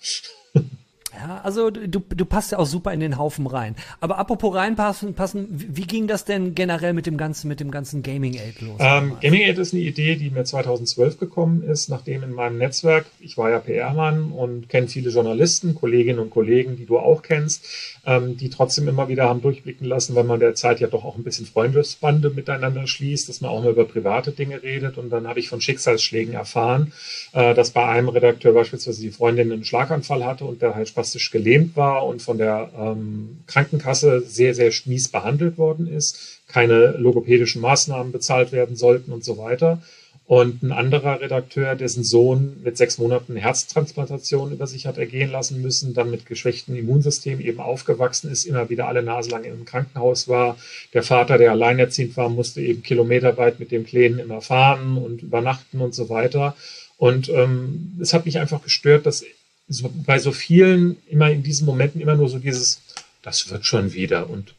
Ja, 1.18 1.40
also 1.42 1.70
du, 1.70 1.98
du 1.98 2.24
passt 2.24 2.52
ja 2.52 2.58
auch 2.58 2.66
super 2.66 2.92
in 2.92 3.00
den 3.00 3.18
Haufen 3.18 3.48
rein. 3.48 3.74
Aber 3.98 4.18
apropos 4.18 4.54
reinpassen, 4.54 5.14
passen, 5.14 5.48
wie 5.50 5.82
ging 5.82 6.06
das 6.06 6.24
denn 6.24 6.54
generell 6.54 6.92
mit 6.92 7.06
dem 7.06 7.16
ganzen, 7.16 7.48
mit 7.48 7.58
dem 7.58 7.72
ganzen 7.72 8.04
Gaming 8.04 8.34
Aid 8.34 8.60
los? 8.60 8.76
Ähm, 8.78 9.16
Gaming 9.20 9.42
Aid 9.42 9.58
ist 9.58 9.74
eine 9.74 9.82
Idee, 9.82 10.14
die 10.14 10.30
mir 10.30 10.44
2012 10.44 11.18
gekommen 11.18 11.62
ist, 11.64 11.88
nachdem 11.88 12.22
in 12.22 12.32
meinem 12.32 12.58
Netzwerk, 12.58 13.06
ich 13.18 13.36
war 13.36 13.50
ja 13.50 13.58
PR-Mann 13.58 14.30
und 14.30 14.68
kenne 14.68 14.86
viele 14.86 15.10
Journalisten, 15.10 15.74
Kolleginnen 15.74 16.20
und 16.20 16.30
Kollegen, 16.30 16.76
die 16.76 16.86
du 16.86 16.98
auch 16.98 17.22
kennst, 17.22 17.66
ähm, 18.06 18.36
die 18.36 18.48
trotzdem 18.48 18.86
immer 18.86 19.08
wieder 19.08 19.24
haben 19.24 19.42
durchblicken 19.42 19.88
lassen, 19.88 20.14
weil 20.14 20.24
man 20.24 20.38
derzeit 20.38 20.78
ja 20.78 20.86
doch 20.86 21.04
auch 21.04 21.16
ein 21.16 21.24
bisschen 21.24 21.46
Freundesbande 21.46 22.30
miteinander 22.30 22.86
schließt, 22.86 23.28
dass 23.28 23.40
man 23.40 23.50
auch 23.50 23.64
mal 23.64 23.72
über 23.72 23.86
private 23.86 24.30
Dinge 24.30 24.62
redet. 24.62 24.98
Und 24.98 25.10
dann 25.10 25.26
habe 25.26 25.40
ich 25.40 25.48
von 25.48 25.60
Schicksalsschlägen 25.60 26.34
erfahren, 26.34 26.92
äh, 27.32 27.54
dass 27.54 27.70
bei 27.70 27.84
einem 27.84 28.08
Redakteur 28.08 28.52
beispielsweise 28.52 29.00
die 29.00 29.10
Freundin 29.10 29.50
einen 29.50 29.64
Schlaganfall 29.64 30.24
hatte 30.24 30.44
und 30.44 30.62
der 30.62 30.76
halt 30.76 30.88
Spaß 30.88 31.07
spastisch 31.08 31.30
gelähmt 31.30 31.76
war 31.76 32.06
und 32.06 32.22
von 32.22 32.38
der 32.38 32.70
ähm, 32.78 33.38
Krankenkasse 33.46 34.22
sehr, 34.26 34.54
sehr 34.54 34.72
mies 34.84 35.08
behandelt 35.08 35.56
worden 35.56 35.86
ist, 35.86 36.40
keine 36.48 36.96
logopädischen 36.98 37.62
Maßnahmen 37.62 38.12
bezahlt 38.12 38.52
werden 38.52 38.76
sollten 38.76 39.12
und 39.12 39.24
so 39.24 39.38
weiter. 39.38 39.82
Und 40.26 40.62
ein 40.62 40.72
anderer 40.72 41.22
Redakteur, 41.22 41.74
dessen 41.74 42.04
Sohn 42.04 42.58
mit 42.62 42.76
sechs 42.76 42.98
Monaten 42.98 43.34
Herztransplantation 43.36 44.52
über 44.52 44.66
sich 44.66 44.86
hat 44.86 44.98
ergehen 44.98 45.30
lassen 45.30 45.62
müssen, 45.62 45.94
dann 45.94 46.10
mit 46.10 46.26
geschwächtem 46.26 46.76
Immunsystem 46.76 47.40
eben 47.40 47.60
aufgewachsen 47.60 48.30
ist, 48.30 48.44
immer 48.44 48.68
wieder 48.68 48.88
alle 48.88 49.02
Nase 49.02 49.30
lang 49.30 49.44
im 49.44 49.64
Krankenhaus 49.64 50.28
war. 50.28 50.58
Der 50.92 51.02
Vater, 51.02 51.38
der 51.38 51.52
alleinerziehend 51.52 52.14
war, 52.18 52.28
musste 52.28 52.60
eben 52.60 52.82
kilometerweit 52.82 53.58
mit 53.58 53.70
dem 53.70 53.86
Kleinen 53.86 54.18
immer 54.18 54.42
fahren 54.42 54.98
und 54.98 55.22
übernachten 55.22 55.80
und 55.80 55.94
so 55.94 56.10
weiter. 56.10 56.54
Und 56.98 57.30
ähm, 57.30 57.96
es 57.98 58.12
hat 58.12 58.26
mich 58.26 58.38
einfach 58.38 58.62
gestört, 58.62 59.06
dass 59.06 59.24
so, 59.68 59.90
bei 60.06 60.18
so 60.18 60.32
vielen 60.32 60.96
immer 61.08 61.30
in 61.30 61.42
diesen 61.42 61.66
Momenten 61.66 62.00
immer 62.00 62.16
nur 62.16 62.28
so 62.28 62.38
dieses, 62.38 62.80
das 63.22 63.50
wird 63.50 63.66
schon 63.66 63.92
wieder 63.92 64.28
und 64.30 64.54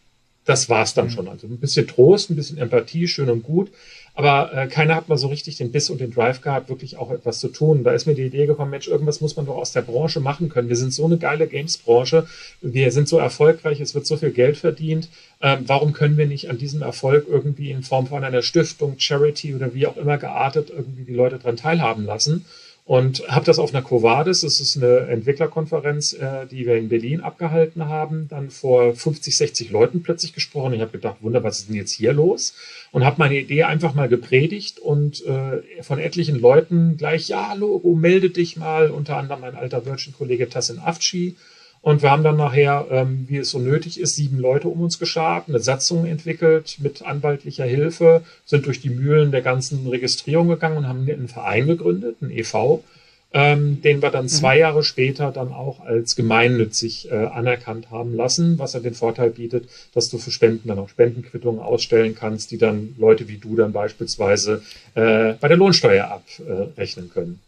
das 0.46 0.68
war's 0.68 0.94
dann 0.96 1.06
mhm. 1.06 1.12
schon. 1.12 1.28
Also 1.28 1.48
ein 1.48 1.58
bisschen 1.58 1.88
Trost, 1.88 2.30
ein 2.30 2.36
bisschen 2.36 2.58
Empathie, 2.58 3.08
schön 3.08 3.30
und 3.30 3.44
gut. 3.44 3.72
Aber 4.16 4.52
äh, 4.54 4.68
keiner 4.68 4.96
hat 4.96 5.08
mal 5.08 5.18
so 5.18 5.28
richtig 5.28 5.58
den 5.58 5.72
Biss 5.72 5.90
und 5.90 6.02
den 6.02 6.12
Drive 6.12 6.42
gehabt, 6.42 6.70
wirklich 6.70 6.98
auch 6.98 7.12
etwas 7.12 7.40
zu 7.40 7.50
tun. 7.50 7.84
Da 7.84 7.92
ist 7.92 8.06
mir 8.06 8.16
die 8.16 8.26
Idee 8.26 8.48
gekommen, 8.48 8.72
Mensch, 8.72 8.88
irgendwas 8.88 9.22
muss 9.22 9.36
man 9.36 9.46
doch 9.46 9.56
aus 9.56 9.72
der 9.72 9.84
Branche 9.84 10.20
machen 10.20 10.50
können. 10.50 10.68
Wir 10.68 10.76
sind 10.76 10.94
so 10.94 11.06
eine 11.06 11.18
geile 11.18 11.48
Games-Branche, 11.48 12.26
wir 12.62 12.92
sind 12.92 13.08
so 13.08 13.20
erfolgreich, 13.20 13.80
es 13.80 13.96
wird 13.96 14.08
so 14.08 14.18
viel 14.18 14.32
Geld 14.32 14.58
verdient. 14.58 15.08
Ähm, 15.40 15.60
warum 15.68 15.94
können 15.94 16.18
wir 16.18 16.26
nicht 16.26 16.50
an 16.50 16.58
diesem 16.58 16.82
Erfolg 16.82 17.28
irgendwie 17.30 17.72
in 17.72 17.84
Form 17.84 18.08
von 18.08 18.24
einer 18.24 18.42
Stiftung, 18.42 18.96
Charity 18.98 19.56
oder 19.56 19.74
wie 19.74 19.88
auch 19.88 19.98
immer 19.98 20.18
geartet 20.18 20.70
irgendwie 20.70 21.04
die 21.04 21.14
Leute 21.14 21.40
dran 21.40 21.56
teilhaben 21.56 22.06
lassen? 22.06 22.46
Und 22.90 23.22
habe 23.28 23.46
das 23.46 23.60
auf 23.60 23.72
einer 23.72 23.84
Covades, 23.84 24.42
das 24.42 24.60
ist 24.60 24.76
eine 24.76 25.02
Entwicklerkonferenz, 25.10 26.14
äh, 26.14 26.48
die 26.48 26.66
wir 26.66 26.76
in 26.76 26.90
Berlin 26.90 27.22
abgehalten 27.22 27.86
haben, 27.86 28.28
dann 28.30 28.50
vor 28.50 28.96
50, 28.96 29.38
60 29.38 29.70
Leuten 29.70 30.02
plötzlich 30.02 30.34
gesprochen. 30.34 30.74
Ich 30.74 30.82
habe 30.82 30.94
gedacht, 30.94 31.18
wunder, 31.22 31.44
was 31.44 31.60
ist 31.60 31.70
denn 31.70 31.76
jetzt 31.76 31.92
hier 31.92 32.14
los? 32.14 32.56
Und 32.92 33.06
habe 33.06 33.18
meine 33.20 33.38
Idee 33.38 33.62
einfach 33.62 33.94
mal 33.94 34.10
gepredigt 34.10 34.80
und 34.80 35.24
äh, 35.24 35.84
von 35.84 36.00
etlichen 36.00 36.40
Leuten 36.40 36.98
gleich, 36.98 37.28
ja, 37.28 37.54
Logo, 37.54 37.94
melde 37.94 38.32
dich 38.32 38.58
mal, 38.58 38.90
unter 38.90 39.18
anderem 39.18 39.42
mein 39.42 39.54
alter 39.54 39.86
Virgin-Kollege 39.86 40.50
Tassin 40.50 40.80
Afci, 40.80 41.36
und 41.82 42.02
wir 42.02 42.12
haben 42.12 42.24
dann 42.24 42.38
nachher, 42.38 42.88
ähm, 42.92 43.26
wie 43.30 43.38
es 43.38 43.52
so 43.52 43.60
nötig 43.60 44.00
ist, 44.00 44.16
sieben 44.16 44.38
Leute 44.38 44.68
um 44.68 44.82
uns 44.82 45.00
geschart, 45.00 45.48
eine 45.48 45.60
Satzung 45.60 46.06
entwickelt 46.06 46.78
mit 46.82 47.04
anwaltlicher 47.04 47.66
Hilfe, 47.66 48.22
sind 48.46 48.66
durch 48.66 48.82
die 48.82 48.90
Mühlen 48.90 49.32
der 49.32 49.42
ganzen 49.42 49.88
Registrierung 49.88 50.50
gegangen 50.50 50.78
und 50.78 50.88
haben 50.88 51.08
einen 51.10 51.30
Verein 51.30 51.68
gegründet, 51.68 52.18
einen 52.22 52.32
EV, 52.32 52.84
ähm, 53.32 53.82
den 53.82 54.02
wir 54.02 54.10
dann 54.10 54.26
mhm. 54.26 54.30
zwei 54.30 54.58
Jahre 54.58 54.84
später 54.84 55.32
dann 55.32 55.54
auch 55.54 55.80
als 55.80 56.18
gemeinnützig 56.18 57.12
äh, 57.12 57.16
anerkannt 57.16 57.92
haben 57.92 58.14
lassen, 58.14 58.60
was 58.60 58.74
ja 58.74 58.82
den 58.82 58.96
Vorteil 58.96 59.30
bietet, 59.30 59.70
dass 59.94 60.10
du 60.10 60.18
für 60.18 60.32
Spenden 60.32 60.68
dann 60.68 60.80
auch 60.80 60.90
Spendenquittungen 60.90 61.62
ausstellen 61.62 62.14
kannst, 62.14 62.52
die 62.52 62.58
dann 62.58 62.96
Leute 62.98 63.30
wie 63.30 63.38
du 63.38 63.56
dann 63.56 63.72
beispielsweise 63.72 64.64
äh, 64.96 65.34
bei 65.40 65.48
der 65.48 65.58
Lohnsteuer 65.58 66.08
abrechnen 66.12 67.10
können. 67.10 67.40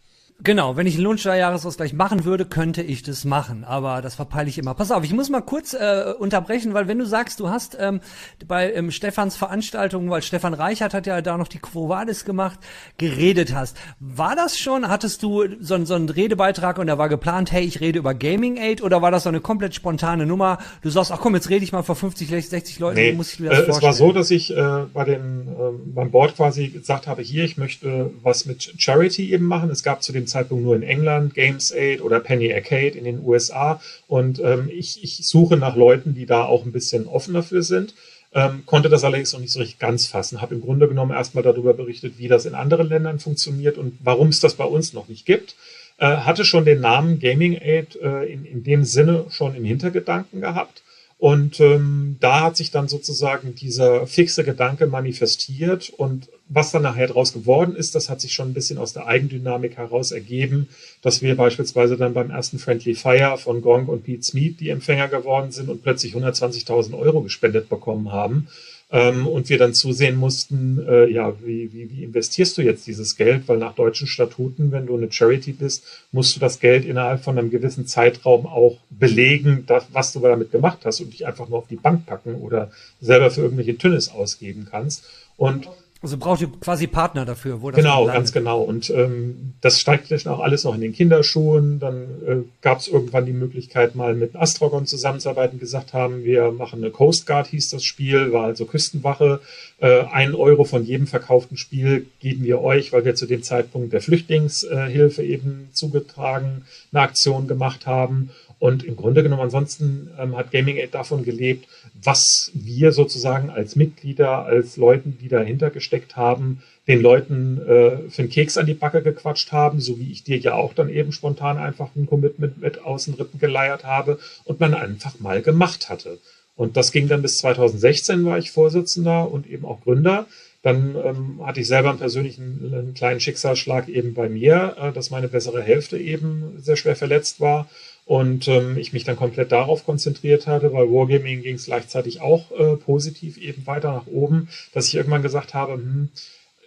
Genau, 0.44 0.76
wenn 0.76 0.88
ich 0.88 0.94
einen 0.94 1.04
Lohnsteuerjahresausgleich 1.04 1.92
machen 1.92 2.24
würde, 2.24 2.44
könnte 2.44 2.82
ich 2.82 3.04
das 3.04 3.24
machen, 3.24 3.62
aber 3.62 4.02
das 4.02 4.16
verpeile 4.16 4.48
ich 4.48 4.58
immer. 4.58 4.74
Pass 4.74 4.90
auf, 4.90 5.04
ich 5.04 5.12
muss 5.12 5.30
mal 5.30 5.40
kurz 5.40 5.72
äh, 5.72 6.14
unterbrechen, 6.18 6.74
weil 6.74 6.88
wenn 6.88 6.98
du 6.98 7.06
sagst, 7.06 7.38
du 7.38 7.48
hast 7.48 7.76
ähm, 7.78 8.00
bei 8.48 8.72
ähm, 8.72 8.90
Stefans 8.90 9.36
Veranstaltung, 9.36 10.10
weil 10.10 10.20
Stefan 10.22 10.52
Reichert 10.52 10.94
hat 10.94 11.06
ja 11.06 11.22
da 11.22 11.38
noch 11.38 11.46
die 11.46 11.60
Quo 11.60 11.88
Vadis 11.88 12.24
gemacht, 12.24 12.58
geredet 12.98 13.54
hast. 13.54 13.76
War 14.00 14.34
das 14.34 14.58
schon, 14.58 14.88
hattest 14.88 15.22
du 15.22 15.44
so, 15.60 15.84
so 15.84 15.94
einen 15.94 16.08
Redebeitrag 16.08 16.78
und 16.78 16.88
da 16.88 16.98
war 16.98 17.08
geplant, 17.08 17.52
hey, 17.52 17.64
ich 17.64 17.80
rede 17.80 18.00
über 18.00 18.12
Gaming 18.12 18.56
Aid 18.56 18.82
oder 18.82 19.00
war 19.00 19.12
das 19.12 19.22
so 19.22 19.28
eine 19.28 19.40
komplett 19.40 19.76
spontane 19.76 20.26
Nummer? 20.26 20.58
Du 20.82 20.90
sagst, 20.90 21.12
ach 21.12 21.20
komm, 21.20 21.36
jetzt 21.36 21.50
rede 21.50 21.64
ich 21.64 21.70
mal 21.70 21.84
vor 21.84 21.94
50, 21.94 22.28
60 22.28 22.80
Leuten, 22.80 22.96
nee, 22.96 23.12
muss 23.12 23.32
ich 23.34 23.38
mir 23.38 23.50
das 23.50 23.60
äh, 23.60 23.64
vorstellen. 23.66 23.92
Es 23.92 24.00
war 24.00 24.06
so, 24.08 24.12
dass 24.12 24.30
ich 24.32 24.56
äh, 24.56 24.86
bei 24.92 25.04
den, 25.04 25.46
äh, 25.46 25.92
beim 25.94 26.10
Board 26.10 26.34
quasi 26.34 26.66
gesagt 26.66 27.06
habe, 27.06 27.22
hier, 27.22 27.44
ich 27.44 27.58
möchte 27.58 28.10
was 28.24 28.44
mit 28.44 28.74
Charity 28.76 29.32
eben 29.32 29.44
machen. 29.44 29.70
Es 29.70 29.84
gab 29.84 30.02
zu 30.02 30.10
dem 30.12 30.26
Zeitpunkt 30.32 30.64
nur 30.64 30.74
in 30.74 30.82
England 30.82 31.34
Games 31.34 31.72
Aid 31.72 32.02
oder 32.02 32.20
Penny 32.20 32.52
Arcade 32.52 32.98
in 32.98 33.04
den 33.04 33.24
USA. 33.24 33.80
Und 34.08 34.40
ähm, 34.40 34.70
ich, 34.72 35.02
ich 35.04 35.26
suche 35.26 35.56
nach 35.56 35.76
Leuten, 35.76 36.14
die 36.14 36.26
da 36.26 36.44
auch 36.44 36.64
ein 36.64 36.72
bisschen 36.72 37.06
offen 37.06 37.34
dafür 37.34 37.62
sind. 37.62 37.94
Ähm, 38.34 38.62
konnte 38.64 38.88
das 38.88 39.04
allerdings 39.04 39.32
noch 39.32 39.40
nicht 39.40 39.52
so 39.52 39.60
richtig 39.60 39.78
ganz 39.78 40.06
fassen. 40.06 40.40
Habe 40.40 40.54
im 40.54 40.62
Grunde 40.62 40.88
genommen 40.88 41.12
erstmal 41.12 41.44
darüber 41.44 41.74
berichtet, 41.74 42.14
wie 42.18 42.28
das 42.28 42.46
in 42.46 42.54
anderen 42.54 42.88
Ländern 42.88 43.18
funktioniert 43.18 43.76
und 43.76 43.98
warum 44.02 44.28
es 44.28 44.40
das 44.40 44.54
bei 44.54 44.64
uns 44.64 44.92
noch 44.92 45.08
nicht 45.08 45.26
gibt. 45.26 45.54
Äh, 45.98 46.06
hatte 46.06 46.44
schon 46.44 46.64
den 46.64 46.80
Namen 46.80 47.20
Gaming 47.20 47.58
Aid 47.60 47.96
äh, 47.96 48.24
in, 48.24 48.44
in 48.44 48.64
dem 48.64 48.84
Sinne 48.84 49.26
schon 49.28 49.54
im 49.54 49.64
Hintergedanken 49.64 50.40
gehabt 50.40 50.82
und 51.22 51.60
ähm, 51.60 52.16
da 52.18 52.40
hat 52.40 52.56
sich 52.56 52.72
dann 52.72 52.88
sozusagen 52.88 53.54
dieser 53.54 54.08
fixe 54.08 54.42
Gedanke 54.42 54.88
manifestiert 54.88 55.92
und 55.96 56.28
was 56.48 56.72
dann 56.72 56.82
nachher 56.82 57.06
draus 57.06 57.32
geworden 57.32 57.76
ist, 57.76 57.94
das 57.94 58.10
hat 58.10 58.20
sich 58.20 58.32
schon 58.32 58.50
ein 58.50 58.54
bisschen 58.54 58.76
aus 58.76 58.92
der 58.92 59.06
Eigendynamik 59.06 59.76
heraus 59.76 60.10
ergeben, 60.10 60.68
dass 61.00 61.22
wir 61.22 61.36
beispielsweise 61.36 61.96
dann 61.96 62.12
beim 62.12 62.30
ersten 62.30 62.58
Friendly 62.58 62.96
Fire 62.96 63.38
von 63.38 63.62
Gong 63.62 63.86
und 63.86 64.02
Pete 64.02 64.24
Smith 64.24 64.56
die 64.58 64.70
Empfänger 64.70 65.06
geworden 65.06 65.52
sind 65.52 65.68
und 65.68 65.84
plötzlich 65.84 66.16
120.000 66.16 66.98
Euro 66.98 67.20
gespendet 67.20 67.68
bekommen 67.68 68.10
haben. 68.10 68.48
Ähm, 68.92 69.26
und 69.26 69.48
wir 69.48 69.56
dann 69.56 69.72
zusehen 69.72 70.16
mussten, 70.16 70.78
äh, 70.86 71.06
ja, 71.06 71.32
wie, 71.42 71.72
wie, 71.72 71.90
wie 71.90 72.04
investierst 72.04 72.58
du 72.58 72.62
jetzt 72.62 72.86
dieses 72.86 73.16
Geld? 73.16 73.48
Weil 73.48 73.56
nach 73.56 73.74
deutschen 73.74 74.06
Statuten, 74.06 74.70
wenn 74.70 74.86
du 74.86 74.94
eine 74.94 75.10
Charity 75.10 75.52
bist, 75.52 75.84
musst 76.12 76.36
du 76.36 76.40
das 76.40 76.60
Geld 76.60 76.84
innerhalb 76.84 77.24
von 77.24 77.38
einem 77.38 77.50
gewissen 77.50 77.86
Zeitraum 77.86 78.46
auch 78.46 78.76
belegen, 78.90 79.64
dass, 79.66 79.86
was 79.92 80.12
du 80.12 80.20
damit 80.20 80.52
gemacht 80.52 80.80
hast 80.84 81.00
und 81.00 81.14
dich 81.14 81.26
einfach 81.26 81.48
nur 81.48 81.58
auf 81.58 81.68
die 81.68 81.76
Bank 81.76 82.04
packen 82.04 82.34
oder 82.34 82.70
selber 83.00 83.30
für 83.30 83.40
irgendwelche 83.40 83.78
Tünnes 83.78 84.10
ausgeben 84.10 84.68
kannst. 84.70 85.04
Und 85.38 85.68
also 86.02 86.16
braucht 86.16 86.40
ihr 86.40 86.50
quasi 86.60 86.88
Partner 86.88 87.24
dafür, 87.24 87.62
wo 87.62 87.70
das 87.70 87.76
Genau, 87.76 88.06
ganz 88.06 88.32
genau. 88.32 88.62
Und 88.62 88.90
ähm, 88.90 89.54
das 89.60 89.78
steigt 89.78 90.08
vielleicht 90.08 90.26
auch 90.26 90.40
alles 90.40 90.64
noch 90.64 90.74
in 90.74 90.80
den 90.80 90.92
Kinderschuhen. 90.92 91.78
Dann 91.78 92.02
äh, 92.26 92.36
gab 92.60 92.80
es 92.80 92.88
irgendwann 92.88 93.24
die 93.24 93.32
Möglichkeit, 93.32 93.94
mal 93.94 94.14
mit 94.14 94.34
Astrogon 94.34 94.86
zusammenzuarbeiten, 94.86 95.60
gesagt 95.60 95.92
haben, 95.92 96.24
wir 96.24 96.50
machen 96.50 96.80
eine 96.80 96.90
Coast 96.90 97.26
Guard, 97.26 97.46
hieß 97.46 97.70
das 97.70 97.84
Spiel, 97.84 98.32
war 98.32 98.46
also 98.46 98.64
Küstenwache. 98.64 99.40
Äh, 99.78 100.02
ein 100.12 100.34
Euro 100.34 100.64
von 100.64 100.84
jedem 100.84 101.06
verkauften 101.06 101.56
Spiel 101.56 102.06
geben 102.18 102.42
wir 102.42 102.60
euch, 102.60 102.92
weil 102.92 103.04
wir 103.04 103.14
zu 103.14 103.26
dem 103.26 103.44
Zeitpunkt 103.44 103.92
der 103.92 104.00
Flüchtlingshilfe 104.00 105.22
eben 105.22 105.68
zugetragen 105.72 106.64
eine 106.92 107.02
Aktion 107.02 107.46
gemacht 107.46 107.86
haben. 107.86 108.30
Und 108.62 108.84
im 108.84 108.94
Grunde 108.94 109.24
genommen 109.24 109.42
ansonsten 109.42 110.12
ähm, 110.20 110.36
hat 110.36 110.52
Gaming 110.52 110.76
Aid 110.76 110.94
davon 110.94 111.24
gelebt, 111.24 111.66
was 112.00 112.52
wir 112.54 112.92
sozusagen 112.92 113.50
als 113.50 113.74
Mitglieder, 113.74 114.44
als 114.44 114.76
Leuten, 114.76 115.18
die 115.20 115.26
dahinter 115.26 115.70
gesteckt 115.70 116.14
haben, 116.14 116.62
den 116.86 117.02
Leuten 117.02 117.60
äh, 117.60 118.08
für 118.08 118.22
einen 118.22 118.30
Keks 118.30 118.56
an 118.58 118.66
die 118.66 118.74
Backe 118.74 119.02
gequatscht 119.02 119.50
haben, 119.50 119.80
so 119.80 119.98
wie 119.98 120.12
ich 120.12 120.22
dir 120.22 120.38
ja 120.38 120.54
auch 120.54 120.74
dann 120.74 120.90
eben 120.90 121.10
spontan 121.10 121.58
einfach 121.58 121.88
ein 121.96 122.06
Commitment 122.06 122.62
mit 122.62 122.84
Außenrippen 122.84 123.40
geleiert 123.40 123.82
habe 123.82 124.20
und 124.44 124.60
man 124.60 124.74
einfach 124.74 125.18
mal 125.18 125.42
gemacht 125.42 125.88
hatte. 125.88 126.20
Und 126.54 126.76
das 126.76 126.92
ging 126.92 127.08
dann 127.08 127.22
bis 127.22 127.38
2016 127.38 128.24
war 128.24 128.38
ich 128.38 128.52
Vorsitzender 128.52 129.28
und 129.28 129.50
eben 129.50 129.64
auch 129.64 129.80
Gründer. 129.80 130.26
Dann 130.62 130.94
ähm, 131.04 131.44
hatte 131.44 131.62
ich 131.62 131.66
selber 131.66 131.88
einen 131.90 131.98
persönlichen 131.98 132.72
einen 132.72 132.94
kleinen 132.94 133.18
Schicksalsschlag 133.18 133.88
eben 133.88 134.14
bei 134.14 134.28
mir, 134.28 134.76
äh, 134.80 134.92
dass 134.92 135.10
meine 135.10 135.26
bessere 135.26 135.60
Hälfte 135.62 135.98
eben 135.98 136.60
sehr 136.60 136.76
schwer 136.76 136.94
verletzt 136.94 137.40
war 137.40 137.68
und 138.04 138.48
ähm, 138.48 138.76
ich 138.78 138.92
mich 138.92 139.04
dann 139.04 139.16
komplett 139.16 139.52
darauf 139.52 139.84
konzentriert 139.84 140.46
hatte. 140.46 140.70
Bei 140.70 140.80
Wargaming 140.80 141.42
ging 141.42 141.54
es 141.54 141.66
gleichzeitig 141.66 142.20
auch 142.20 142.50
äh, 142.52 142.76
positiv 142.76 143.38
eben 143.38 143.66
weiter 143.66 143.92
nach 143.92 144.06
oben, 144.06 144.48
dass 144.72 144.88
ich 144.88 144.96
irgendwann 144.96 145.22
gesagt 145.22 145.54
habe, 145.54 145.74
hm, 145.74 146.08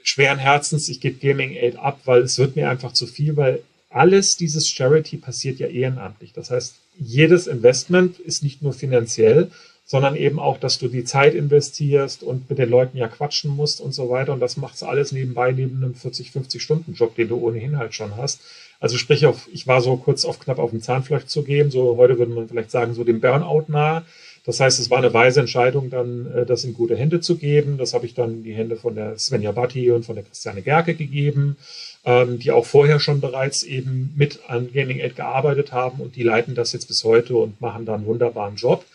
schweren 0.04 0.40
Herzens, 0.40 0.88
ich 0.88 1.02
gebe 1.02 1.18
Gaming 1.20 1.52
Aid 1.52 1.78
ab, 1.78 2.00
weil 2.06 2.22
es 2.22 2.38
wird 2.38 2.56
mir 2.56 2.70
einfach 2.70 2.94
zu 2.94 3.08
viel, 3.08 3.36
weil 3.36 3.62
alles 3.90 4.38
dieses 4.38 4.68
Charity 4.68 5.18
passiert 5.18 5.60
ja 5.60 5.68
ehrenamtlich. 5.68 6.34
Das 6.34 6.52
heißt, 6.52 6.76
jedes 7.00 7.48
Investment 7.48 8.20
ist 8.20 8.44
nicht 8.44 8.62
nur 8.62 8.74
finanziell, 8.74 9.52
sondern 9.86 10.16
eben 10.16 10.40
auch, 10.40 10.58
dass 10.58 10.80
du 10.80 10.88
die 10.88 11.04
Zeit 11.04 11.36
investierst 11.36 12.24
und 12.24 12.50
mit 12.50 12.58
den 12.58 12.70
Leuten 12.70 12.98
ja 12.98 13.08
quatschen 13.08 13.52
musst 13.52 13.82
und 13.82 13.94
so 13.94 14.10
weiter. 14.10 14.34
Und 14.34 14.40
das 14.40 14.58
macht's 14.58 14.84
alles 14.84 15.12
nebenbei 15.12 15.52
neben 15.52 15.78
einem 15.78 15.96
40, 15.96 16.32
50 16.32 16.62
Stunden 16.62 16.94
Job, 16.94 17.16
den 17.16 17.28
du 17.28 17.38
ohnehin 17.38 17.78
halt 17.78 17.94
schon 17.94 18.18
hast. 18.18 18.42
Also 18.80 18.98
sprich 18.98 19.26
auf, 19.26 19.48
ich 19.52 19.68
war 19.68 19.82
so 19.82 19.98
kurz 19.98 20.26
auf 20.26 20.40
knapp 20.40 20.60
auf 20.60 20.72
dem 20.72 20.82
Zahnfleisch 20.82 21.26
zu 21.26 21.44
gehen, 21.44 21.72
so 21.72 21.98
heute 21.98 22.20
würde 22.20 22.34
man 22.34 22.48
vielleicht 22.48 22.72
sagen, 22.72 22.94
so 22.94 23.04
dem 23.04 23.22
Burnout 23.22 23.66
nahe. 23.68 24.04
Das 24.46 24.60
heißt, 24.60 24.80
es 24.80 24.92
war 24.92 25.00
eine 25.00 25.12
weise 25.12 25.40
Entscheidung, 25.40 25.90
dann 25.90 26.32
äh, 26.32 26.46
das 26.46 26.64
in 26.64 26.76
gute 26.76 26.96
Hände 26.96 27.20
zu 27.20 27.38
geben. 27.38 27.78
Das 27.80 27.96
habe 27.96 28.06
ich 28.06 28.14
dann 28.14 28.44
die 28.44 28.54
Hände 28.54 28.76
von 28.76 28.94
der 28.94 29.18
Svenja 29.18 29.52
Batti 29.52 29.90
und 29.92 30.06
von 30.06 30.16
der 30.16 30.24
Christiane 30.24 30.62
Gerke 30.62 30.94
gegeben, 30.94 31.58
ähm, 32.06 32.38
die 32.38 32.52
auch 32.52 32.66
vorher 32.66 33.00
schon 33.00 33.22
bereits 33.22 33.64
eben 33.64 34.14
mit 34.16 34.42
an 34.48 34.72
Gaming 34.72 35.00
Aid 35.00 35.16
gearbeitet 35.16 35.72
haben 35.72 36.00
und 36.00 36.16
die 36.16 36.24
leiten 36.24 36.54
das 36.54 36.74
jetzt 36.74 36.88
bis 36.88 37.04
heute 37.04 37.36
und 37.36 37.60
machen 37.60 37.86
da 37.86 37.96
einen 37.96 38.06
wunderbaren 38.06 38.56
Job. 38.56 38.86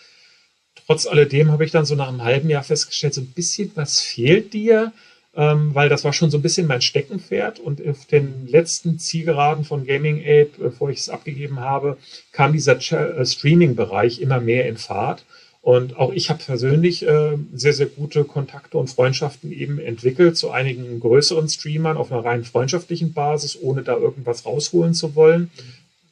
Trotz 0.87 1.07
alledem 1.07 1.51
habe 1.51 1.65
ich 1.65 1.73
dann 1.73 1.85
so 1.85 1.97
nach 1.97 2.09
einem 2.09 2.23
halben 2.23 2.49
Jahr 2.49 2.63
festgestellt, 2.63 3.15
so 3.15 3.21
ein 3.21 3.33
bisschen 3.33 3.73
was 3.75 4.01
fehlt 4.01 4.53
dir 4.53 4.93
ähm, 5.35 5.75
weil 5.75 5.89
das 5.89 6.05
war 6.05 6.13
schon 6.13 6.31
so 6.31 6.39
ein 6.39 6.43
bisschen 6.43 6.67
mein 6.67 6.83
Steckenpferd 6.83 7.61
und 7.61 7.87
auf 7.87 8.05
den 8.07 8.49
letzten 8.49 8.99
Zielgeraden 8.99 9.65
von 9.65 9.87
Gaming 9.87 10.21
Aid, 10.23 10.59
bevor 10.59 10.91
ich 10.91 10.99
es 10.99 11.09
abgegeben 11.09 11.61
habe, 11.61 11.99
kam 12.33 12.53
dieser 12.53 12.77
äh, 12.77 13.25
Streaming-Bereich 13.25 14.21
immer 14.21 14.41
mehr 14.41 14.69
in 14.69 14.77
Fahrt. 14.77 15.25
Und 15.63 15.99
auch 15.99 16.13
ich 16.13 16.31
habe 16.31 16.43
persönlich 16.43 17.07
äh, 17.07 17.37
sehr, 17.53 17.75
sehr 17.75 17.87
gute 17.87 18.25
Kontakte 18.25 18.79
und 18.79 18.89
Freundschaften 18.89 19.53
eben 19.53 19.79
entwickelt 19.79 20.37
zu 20.37 20.51
einigen 20.51 20.99
größeren 20.99 21.49
Streamern 21.49 21.99
auf 21.99 22.11
einer 22.11 22.25
rein 22.25 22.45
freundschaftlichen 22.45 23.13
Basis, 23.13 23.59
ohne 23.61 23.83
da 23.83 23.97
irgendwas 23.97 24.47
rausholen 24.47 24.95
zu 24.95 25.15
wollen, 25.15 25.51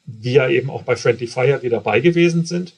die 0.05 0.33
ja 0.33 0.47
eben 0.47 0.69
auch 0.69 0.83
bei 0.83 0.95
Friendly 0.95 1.27
Fire 1.27 1.61
wieder 1.63 1.77
dabei 1.77 1.99
gewesen 1.99 2.45
sind. 2.45 2.73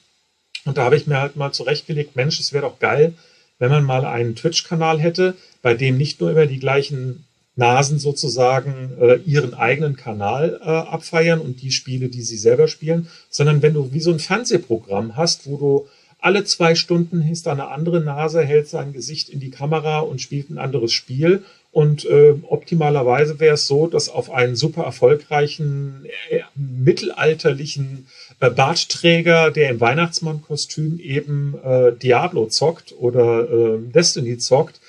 Und 0.64 0.78
da 0.78 0.84
habe 0.84 0.96
ich 0.96 1.06
mir 1.06 1.20
halt 1.20 1.36
mal 1.36 1.52
zurechtgelegt, 1.52 2.16
Mensch, 2.16 2.40
es 2.40 2.52
wäre 2.52 2.66
doch 2.66 2.78
geil, 2.78 3.14
wenn 3.62 3.70
man 3.70 3.84
mal 3.84 4.04
einen 4.04 4.34
Twitch-Kanal 4.34 4.98
hätte, 4.98 5.36
bei 5.62 5.74
dem 5.74 5.96
nicht 5.96 6.20
nur 6.20 6.32
immer 6.32 6.46
die 6.46 6.58
gleichen 6.58 7.26
Nasen 7.54 8.00
sozusagen 8.00 8.90
äh, 9.00 9.20
ihren 9.24 9.54
eigenen 9.54 9.94
Kanal 9.94 10.58
äh, 10.60 10.64
abfeiern 10.66 11.38
und 11.38 11.62
die 11.62 11.70
Spiele, 11.70 12.08
die 12.08 12.22
sie 12.22 12.38
selber 12.38 12.66
spielen, 12.66 13.06
sondern 13.30 13.62
wenn 13.62 13.74
du 13.74 13.92
wie 13.92 14.00
so 14.00 14.10
ein 14.10 14.18
Fernsehprogramm 14.18 15.16
hast, 15.16 15.46
wo 15.46 15.56
du 15.58 15.88
alle 16.22 16.44
zwei 16.44 16.76
Stunden 16.76 17.20
ist 17.28 17.46
da 17.46 17.52
eine 17.52 17.68
andere 17.68 18.00
Nase, 18.00 18.42
hält 18.42 18.68
sein 18.68 18.92
Gesicht 18.92 19.28
in 19.28 19.40
die 19.40 19.50
Kamera 19.50 19.98
und 19.98 20.20
spielt 20.20 20.50
ein 20.50 20.58
anderes 20.58 20.92
Spiel. 20.92 21.42
Und 21.72 22.04
äh, 22.04 22.34
optimalerweise 22.48 23.40
wäre 23.40 23.54
es 23.54 23.66
so, 23.66 23.86
dass 23.86 24.08
auf 24.08 24.30
einen 24.30 24.54
super 24.54 24.84
erfolgreichen, 24.84 26.06
äh, 26.30 26.40
mittelalterlichen 26.54 28.06
äh, 28.40 28.50
Bartträger, 28.50 29.50
der 29.50 29.70
im 29.70 29.80
Weihnachtsmannkostüm 29.80 31.00
eben 31.00 31.54
äh, 31.64 31.92
Diablo 31.92 32.46
zockt 32.46 32.94
oder 32.98 33.50
äh, 33.50 33.78
Destiny 33.78 34.38
zockt, 34.38 34.80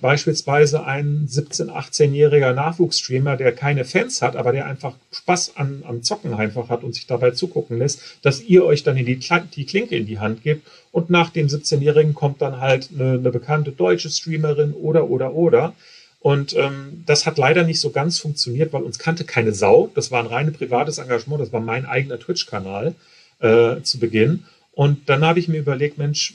beispielsweise 0.00 0.84
ein 0.84 1.28
17-, 1.30 1.70
18-jähriger 1.70 2.52
Nachwuchsstreamer, 2.52 3.36
der 3.36 3.52
keine 3.52 3.84
Fans 3.84 4.22
hat, 4.22 4.36
aber 4.36 4.52
der 4.52 4.66
einfach 4.66 4.96
Spaß 5.12 5.56
an, 5.56 5.84
am 5.86 6.02
Zocken 6.02 6.34
einfach 6.34 6.68
hat 6.68 6.82
und 6.82 6.94
sich 6.94 7.06
dabei 7.06 7.30
zugucken 7.30 7.78
lässt, 7.78 8.18
dass 8.22 8.42
ihr 8.42 8.64
euch 8.64 8.82
dann 8.82 8.96
in 8.96 9.06
die, 9.06 9.20
die 9.54 9.66
Klinke 9.66 9.96
in 9.96 10.06
die 10.06 10.18
Hand 10.18 10.42
gebt 10.42 10.66
und 10.90 11.10
nach 11.10 11.30
dem 11.30 11.46
17-Jährigen 11.46 12.14
kommt 12.14 12.42
dann 12.42 12.60
halt 12.60 12.88
eine, 12.92 13.12
eine 13.12 13.30
bekannte 13.30 13.72
deutsche 13.72 14.10
Streamerin 14.10 14.72
oder, 14.72 15.08
oder, 15.08 15.34
oder. 15.34 15.74
Und 16.20 16.56
ähm, 16.56 17.04
das 17.06 17.26
hat 17.26 17.38
leider 17.38 17.62
nicht 17.62 17.80
so 17.80 17.90
ganz 17.90 18.18
funktioniert, 18.18 18.72
weil 18.72 18.82
uns 18.82 18.98
kannte 18.98 19.24
keine 19.24 19.52
Sau. 19.52 19.90
Das 19.94 20.10
war 20.10 20.20
ein 20.20 20.26
reines 20.26 20.56
privates 20.56 20.98
Engagement, 20.98 21.40
das 21.40 21.52
war 21.52 21.60
mein 21.60 21.86
eigener 21.86 22.18
Twitch-Kanal 22.18 22.94
äh, 23.38 23.80
zu 23.82 23.98
Beginn. 24.00 24.44
Und 24.72 25.08
dann 25.08 25.24
habe 25.24 25.38
ich 25.38 25.48
mir 25.48 25.58
überlegt, 25.58 25.98
Mensch, 25.98 26.34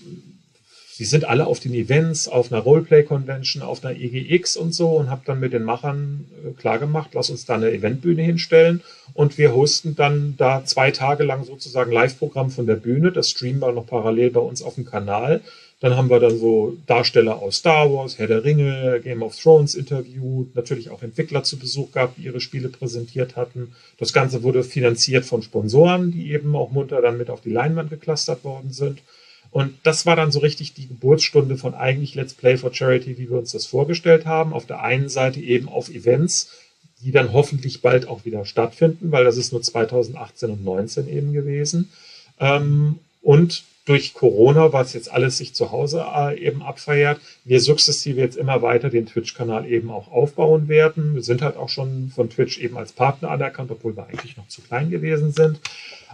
sie 0.96 1.06
sind 1.06 1.26
alle 1.26 1.48
auf 1.48 1.60
den 1.60 1.74
Events, 1.74 2.28
auf 2.28 2.52
einer 2.52 2.62
Roleplay-Convention, 2.62 3.64
auf 3.64 3.84
einer 3.84 4.00
EGX 4.00 4.58
und 4.58 4.74
so 4.74 4.90
und 4.90 5.10
habe 5.10 5.24
dann 5.26 5.40
mit 5.40 5.54
den 5.54 5.64
Machern 5.64 6.26
äh, 6.46 6.52
klargemacht, 6.52 7.14
lass 7.14 7.30
uns 7.30 7.46
da 7.46 7.56
eine 7.56 7.72
Eventbühne 7.72 8.22
hinstellen 8.22 8.82
und 9.14 9.38
wir 9.38 9.54
hosten 9.54 9.96
dann 9.96 10.36
da 10.38 10.64
zwei 10.66 10.92
Tage 10.92 11.24
lang 11.24 11.44
sozusagen 11.44 11.92
Live-Programm 11.92 12.52
von 12.52 12.68
der 12.68 12.76
Bühne. 12.76 13.12
Das 13.12 13.30
streamen 13.30 13.62
wir 13.62 13.72
noch 13.72 13.88
parallel 13.88 14.32
bei 14.32 14.40
uns 14.40 14.62
auf 14.62 14.76
dem 14.76 14.86
Kanal 14.86 15.42
Dann 15.84 15.98
haben 15.98 16.10
wir 16.10 16.22
dann 16.22 16.40
so 16.40 16.78
Darsteller 16.88 17.42
aus 17.42 17.58
Star 17.58 17.92
Wars, 17.92 18.18
Herr 18.18 18.28
der 18.28 18.46
Ringe, 18.46 19.02
Game 19.04 19.22
of 19.22 19.36
Thrones 19.36 19.76
interviewt, 19.76 20.56
natürlich 20.56 20.90
auch 20.90 21.04
Entwickler 21.04 21.44
zu 21.44 21.60
Besuch 21.60 21.92
gehabt, 21.92 22.18
die 22.18 22.24
ihre 22.24 22.40
Spiele 22.40 22.70
präsentiert 22.70 23.36
hatten. 23.36 23.76
Das 23.98 24.14
Ganze 24.14 24.44
wurde 24.44 24.64
finanziert 24.64 25.26
von 25.26 25.42
Sponsoren, 25.42 26.12
die 26.12 26.32
eben 26.32 26.56
auch 26.56 26.72
munter 26.72 27.02
dann 27.02 27.18
mit 27.18 27.30
auf 27.30 27.42
die 27.42 27.50
Leinwand 27.50 27.90
geklustert 27.90 28.46
worden 28.46 28.72
sind. 28.72 29.02
Und 29.54 29.76
das 29.84 30.08
war 30.08 30.16
dann 30.16 30.32
so 30.32 30.40
richtig 30.40 30.74
die 30.74 30.88
Geburtsstunde 30.88 31.58
von 31.58 31.76
eigentlich 31.76 32.16
Let's 32.16 32.34
Play 32.34 32.58
for 32.58 32.74
Charity, 32.74 33.20
wie 33.20 33.30
wir 33.30 33.38
uns 33.38 33.52
das 33.52 33.68
vorgestellt 33.68 34.26
haben. 34.26 34.52
Auf 34.52 34.66
der 34.66 34.82
einen 34.82 35.10
Seite 35.10 35.40
eben 35.40 35.70
auf 35.70 35.90
Events, 35.90 36.50
die 37.04 37.12
dann 37.12 37.34
hoffentlich 37.34 37.84
bald 37.84 38.08
auch 38.08 38.26
wieder 38.26 38.46
stattfinden, 38.46 39.12
weil 39.12 39.24
das 39.24 39.38
ist 39.38 39.52
nur 39.52 39.62
2018 39.62 40.50
und 40.50 40.64
2019 40.64 41.08
eben 41.08 41.34
gewesen. 41.34 41.92
Ähm, 42.40 42.98
und 43.22 43.64
durch 43.86 44.16
Corona, 44.16 44.74
was 44.74 44.94
jetzt 44.94 45.12
alles 45.12 45.38
sich 45.38 45.54
zu 45.54 45.72
Hause 45.72 46.04
äh, 46.16 46.40
eben 46.40 46.64
abfeiert, 46.64 47.20
wir 47.46 47.60
sukzessive 47.60 48.20
jetzt 48.20 48.38
immer 48.38 48.64
weiter 48.64 48.90
den 48.90 49.06
Twitch-Kanal 49.06 49.70
eben 49.70 49.92
auch 49.92 50.12
aufbauen 50.12 50.68
werden. 50.68 51.14
Wir 51.14 51.22
sind 51.22 51.44
halt 51.44 51.58
auch 51.58 51.70
schon 51.70 52.12
von 52.16 52.30
Twitch 52.32 52.58
eben 52.58 52.76
als 52.76 52.92
Partner 52.92 53.30
anerkannt, 53.30 53.70
obwohl 53.70 53.96
wir 53.96 54.08
eigentlich 54.08 54.36
noch 54.36 54.48
zu 54.48 54.62
klein 54.62 54.90
gewesen 54.90 55.32
sind. 55.32 55.60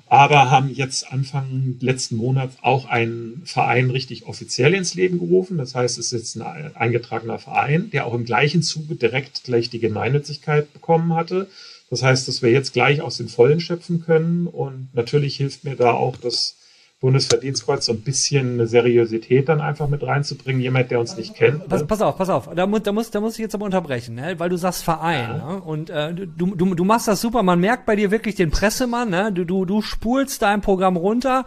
Aber 0.09 0.49
haben 0.49 0.73
jetzt 0.73 1.11
Anfang 1.11 1.77
letzten 1.79 2.15
Monats 2.15 2.57
auch 2.63 2.85
einen 2.85 3.43
Verein 3.45 3.91
richtig 3.91 4.25
offiziell 4.25 4.73
ins 4.73 4.95
Leben 4.95 5.19
gerufen. 5.19 5.59
Das 5.59 5.75
heißt, 5.75 5.99
es 5.99 6.11
ist 6.11 6.19
jetzt 6.19 6.35
ein 6.35 6.75
eingetragener 6.75 7.37
Verein, 7.37 7.91
der 7.91 8.07
auch 8.07 8.15
im 8.15 8.25
gleichen 8.25 8.63
Zuge 8.63 8.95
direkt 8.95 9.43
gleich 9.43 9.69
die 9.69 9.79
Gemeinnützigkeit 9.79 10.73
bekommen 10.73 11.13
hatte. 11.13 11.47
Das 11.91 12.01
heißt, 12.01 12.27
dass 12.27 12.41
wir 12.41 12.49
jetzt 12.49 12.73
gleich 12.73 13.01
aus 13.01 13.17
den 13.17 13.29
Vollen 13.29 13.59
schöpfen 13.59 14.01
können. 14.01 14.47
Und 14.47 14.89
natürlich 14.93 15.37
hilft 15.37 15.63
mir 15.63 15.75
da 15.75 15.91
auch 15.91 16.17
das 16.17 16.55
Bundesverdienstkreuz 16.99 17.85
so 17.85 17.93
ein 17.93 18.01
bisschen 18.01 18.53
eine 18.53 18.67
Seriosität 18.67 19.47
dann 19.47 19.61
einfach 19.61 19.87
mit 19.87 20.03
reinzubringen, 20.03 20.61
jemand, 20.61 20.91
der 20.91 20.99
uns 20.99 21.15
nicht 21.15 21.33
kennt. 21.33 21.69
Pass, 21.69 21.87
pass 21.87 22.01
auf, 22.01 22.17
pass 22.17 22.29
auf, 22.29 22.49
da, 22.53 22.67
muss, 22.67 22.83
da, 22.83 22.91
muss, 22.91 23.09
da 23.09 23.21
muss 23.21 23.33
ich 23.35 23.39
jetzt 23.39 23.55
aber 23.55 23.65
unterbrechen, 23.65 24.15
ne? 24.15 24.35
weil 24.37 24.49
du 24.49 24.57
sagst 24.57 24.83
Verein 24.83 25.29
ja. 25.37 25.53
ne? 25.53 25.61
und 25.61 25.89
äh, 25.89 26.13
du, 26.13 26.55
du, 26.55 26.75
du 26.75 26.83
machst 26.83 27.07
das 27.07 27.21
super, 27.21 27.41
man 27.41 27.59
merkt 27.59 27.85
bei 27.85 27.95
dir 27.95 28.11
wirklich 28.11 28.35
den 28.35 28.51
Pressemann, 28.51 29.09
ne? 29.09 29.31
du, 29.31 29.45
du, 29.45 29.63
du 29.63 29.81
spulst 29.81 30.41
dein 30.41 30.59
Programm 30.59 30.97
runter, 30.97 31.45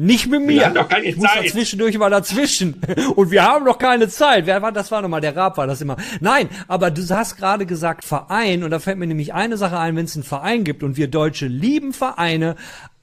nicht 0.00 0.28
mit 0.28 0.46
mir. 0.46 0.72
Ich 1.02 1.16
muss 1.16 1.26
Zeit. 1.28 1.50
zwischendurch 1.50 1.98
mal 1.98 2.08
dazwischen. 2.08 2.80
Und 3.16 3.32
wir 3.32 3.42
haben 3.42 3.64
doch 3.64 3.78
keine 3.78 4.08
Zeit. 4.08 4.46
Wer 4.46 4.62
war, 4.62 4.70
das 4.70 4.92
war 4.92 5.02
nochmal, 5.02 5.20
der 5.20 5.34
Rab 5.34 5.56
war 5.56 5.66
das 5.66 5.80
immer. 5.80 5.96
Nein, 6.20 6.48
aber 6.68 6.92
du 6.92 7.02
hast 7.10 7.36
gerade 7.36 7.66
gesagt 7.66 8.04
Verein 8.04 8.62
und 8.62 8.70
da 8.70 8.78
fällt 8.78 8.96
mir 8.98 9.08
nämlich 9.08 9.34
eine 9.34 9.56
Sache 9.56 9.76
ein, 9.76 9.96
wenn 9.96 10.04
es 10.04 10.14
einen 10.14 10.22
Verein 10.22 10.62
gibt 10.62 10.84
und 10.84 10.96
wir 10.96 11.08
Deutsche 11.08 11.48
lieben 11.48 11.92
Vereine, 11.92 12.54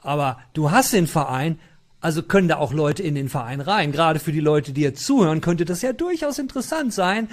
aber 0.06 0.38
du 0.54 0.72
hast 0.72 0.94
den 0.94 1.08
Verein, 1.08 1.60
also 2.00 2.22
können 2.22 2.48
da 2.48 2.58
auch 2.58 2.72
Leute 2.72 3.02
in 3.02 3.16
den 3.16 3.30
Verein 3.30 3.62
rein. 3.62 3.92
Gerade 3.92 4.20
für 4.20 4.32
die 4.32 4.40
Leute, 4.40 4.74
die 4.74 4.82
jetzt 4.82 5.06
zuhören, 5.06 5.42
könnte 5.42 5.66
das 5.66 5.82
ja 5.82 5.92
durchaus 5.92 6.38
interessant 6.38 6.94
sein, 6.94 7.30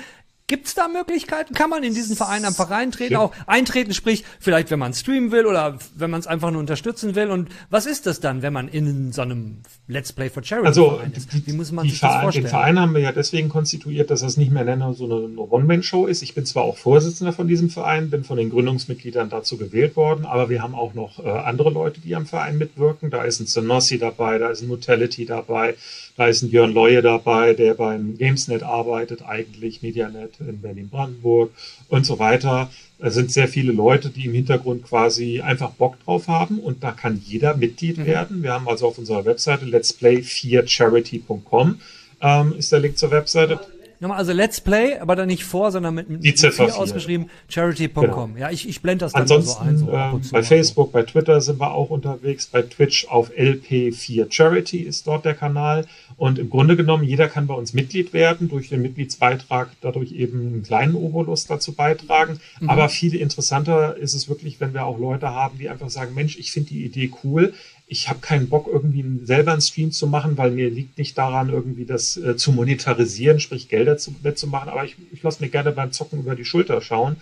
Gibt 0.53 0.67
es 0.67 0.75
da 0.75 0.87
Möglichkeiten? 0.87 1.55
Kann 1.55 1.71
man 1.71 1.83
in 1.83 1.95
diesen 1.95 2.15
Verein 2.15 2.45
einfach 2.45 2.69
reintreten? 2.69 3.17
Auch 3.17 3.33
eintreten, 3.47 3.95
sprich, 3.95 4.23
vielleicht 4.39 4.71
wenn 4.71 4.79
man 4.79 4.93
streamen 4.93 5.33
will 5.33 5.47
oder 5.47 5.79
wenn 5.97 6.11
man 6.11 6.21
es 6.21 6.27
einfach 6.27 6.51
nur 6.51 6.61
unterstützen 6.61 7.15
will. 7.15 7.31
Und 7.31 7.49
was 7.71 7.87
ist 7.87 8.05
das 8.05 8.21
dann, 8.21 8.43
wenn 8.43 8.53
man 8.53 8.69
in 8.69 9.13
so 9.13 9.23
einem 9.23 9.63
Let's 9.89 10.13
Play 10.13 10.29
for 10.29 10.43
Charity 10.43 10.67
also, 10.67 11.01
ist? 11.17 11.47
Wie 11.47 11.55
muss 11.55 11.73
man 11.73 11.89
sich 11.89 12.01
Verein, 12.01 12.13
das 12.13 12.23
vorstellen? 12.25 12.45
Den 12.45 12.51
Verein 12.51 12.79
haben 12.79 12.93
wir 12.93 13.01
ja 13.01 13.13
deswegen 13.13 13.49
konstituiert, 13.49 14.11
dass 14.11 14.21
das 14.21 14.37
nicht 14.37 14.53
mehr 14.53 14.65
nennen 14.65 14.93
so 14.93 15.07
eine, 15.07 15.25
eine 15.25 15.41
One-Man-Show 15.41 16.05
ist. 16.05 16.21
Ich 16.21 16.35
bin 16.35 16.45
zwar 16.45 16.65
auch 16.65 16.77
Vorsitzender 16.77 17.33
von 17.33 17.49
diesem 17.49 17.71
Verein, 17.71 18.11
bin 18.11 18.23
von 18.23 18.37
den 18.37 18.51
Gründungsmitgliedern 18.51 19.31
dazu 19.31 19.57
gewählt 19.57 19.97
worden, 19.97 20.27
aber 20.27 20.51
wir 20.51 20.63
haben 20.63 20.75
auch 20.75 20.93
noch 20.93 21.19
äh, 21.25 21.31
andere 21.31 21.71
Leute, 21.71 22.03
die 22.03 22.15
am 22.15 22.27
Verein 22.27 22.59
mitwirken. 22.59 23.09
Da 23.09 23.23
ist 23.23 23.41
ein 23.41 23.47
Zenossi 23.47 23.99
dabei, 23.99 24.37
da 24.37 24.51
ist 24.51 24.61
ein 24.61 24.69
Mutality 24.69 25.25
dabei, 25.25 25.77
da 26.19 26.27
ist 26.27 26.43
ein 26.43 26.51
Björn 26.51 26.75
Leue 26.75 27.01
dabei, 27.01 27.55
der 27.55 27.73
beim 27.73 28.19
Gamesnet 28.19 28.63
arbeitet, 28.63 29.23
eigentlich 29.27 29.81
Medianet 29.81 30.42
in 30.49 30.61
Berlin-Brandenburg 30.61 31.51
und 31.89 32.07
so 32.07 32.19
weiter. 32.19 32.71
Es 32.99 33.15
sind 33.15 33.33
sehr 33.33 33.49
viele 33.49 33.73
Leute, 33.73 34.11
die 34.11 34.27
im 34.27 34.35
Hintergrund 34.35 34.85
quasi 34.85 35.41
einfach 35.41 35.71
Bock 35.71 35.99
drauf 36.05 36.29
haben 36.29 36.59
und 36.59 36.85
da 36.85 36.93
kann 36.93 37.23
jeder 37.25 37.57
Mitglied 37.57 37.97
mhm. 37.99 38.07
werden. 38.07 38.43
Wir 38.43 38.53
haben 38.53 38.69
also 38.69 38.89
auf 38.89 38.99
unserer 38.99 39.25
Webseite 39.25 39.65
letsplay4charity.com 39.65 41.81
ähm, 42.23 42.55
ist 42.57 42.73
der 42.73 42.81
Link 42.81 42.99
zur 42.99 43.11
Webseite. 43.11 43.61
Nochmal, 44.03 44.19
also 44.19 44.33
Let's 44.33 44.61
Play, 44.61 44.99
aber 44.99 45.15
dann 45.15 45.29
nicht 45.29 45.45
vor, 45.45 45.71
sondern 45.71 45.95
mit, 45.95 46.11
mit 46.11 46.25
Die 46.25 46.35
Ziffer 46.35 46.65
4 46.65 46.77
ausgeschrieben, 46.77 47.31
charity.com. 47.47 48.03
Genau. 48.03 48.29
Ja, 48.37 48.51
ich, 48.51 48.69
ich 48.69 48.83
blende 48.83 49.05
das 49.05 49.13
dann 49.13 49.23
Ansonsten, 49.23 49.79
so 49.79 49.93
ein. 49.93 50.13
So 50.13 50.27
äh, 50.27 50.33
bei 50.33 50.43
Facebook, 50.43 50.91
bei 50.91 51.05
Twitter 51.05 51.41
sind 51.41 51.61
wir 51.61 51.73
auch 51.73 51.89
unterwegs, 51.89 52.49
bei 52.49 52.63
Twitch 52.63 53.07
auf 53.07 53.31
LP4 53.31 54.27
Charity 54.29 54.79
ist 54.79 55.07
dort 55.07 55.25
der 55.25 55.35
Kanal. 55.35 55.87
Und 56.17 56.41
im 56.41 56.51
Grunde 56.51 56.77
genommen, 56.77 57.05
jeder 57.05 57.29
kann 57.29 57.47
bei 57.47 57.55
uns 57.55 57.75
Mitglied 57.75 58.13
werden, 58.13 58.49
durch 58.49 58.71
den 58.71 58.83
Mitgliedsbeitrag 58.83 59.69
dadurch 59.81 60.11
eben 60.11 60.49
einen 60.49 60.63
kleinen 60.65 60.97
Obolus 60.97 61.47
dazu 61.47 61.73
beitragen. 61.73 62.41
Mhm. 62.59 62.71
Aber 62.71 62.89
viel 62.89 63.15
interessanter 63.15 63.97
ist 63.97 64.15
es 64.15 64.29
wirklich, 64.29 64.61
wenn 64.61 64.75
wir 64.75 64.85
auch 64.85 64.99
Leute 64.99 65.29
haben, 65.29 65.59
die 65.59 65.69
einfach 65.69 65.91
sagen, 65.91 66.13
Mensch, 66.13 66.37
ich 66.39 66.51
finde 66.51 66.71
die 66.71 66.85
Idee 66.85 67.13
cool 67.23 67.55
ich 67.93 68.09
habe 68.09 68.21
keinen 68.21 68.49
Bock, 68.49 68.69
irgendwie 68.73 69.05
selber 69.27 69.53
einen 69.53 69.61
Stream 69.61 69.93
zu 69.93 70.07
machen, 70.07 70.39
weil 70.39 70.51
mir 70.51 70.71
liegt 70.71 70.97
nicht 70.97 71.19
daran, 71.19 71.51
irgendwie 71.51 71.85
das 71.85 72.17
äh, 72.17 72.37
zu 72.39 72.51
monetarisieren, 72.53 73.39
sprich 73.39 73.69
Gelder 73.69 73.99
zu, 73.99 74.15
zu 74.35 74.47
machen, 74.47 74.71
aber 74.71 74.87
ich, 74.87 74.97
ich 75.13 75.23
lasse 75.23 75.43
mir 75.43 75.51
gerne 75.51 75.73
beim 75.73 75.93
Zocken 75.93 76.21
über 76.21 76.35
die 76.35 76.47
Schulter 76.47 76.81
schauen. 76.81 77.17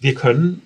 Wir 0.00 0.14
können 0.14 0.62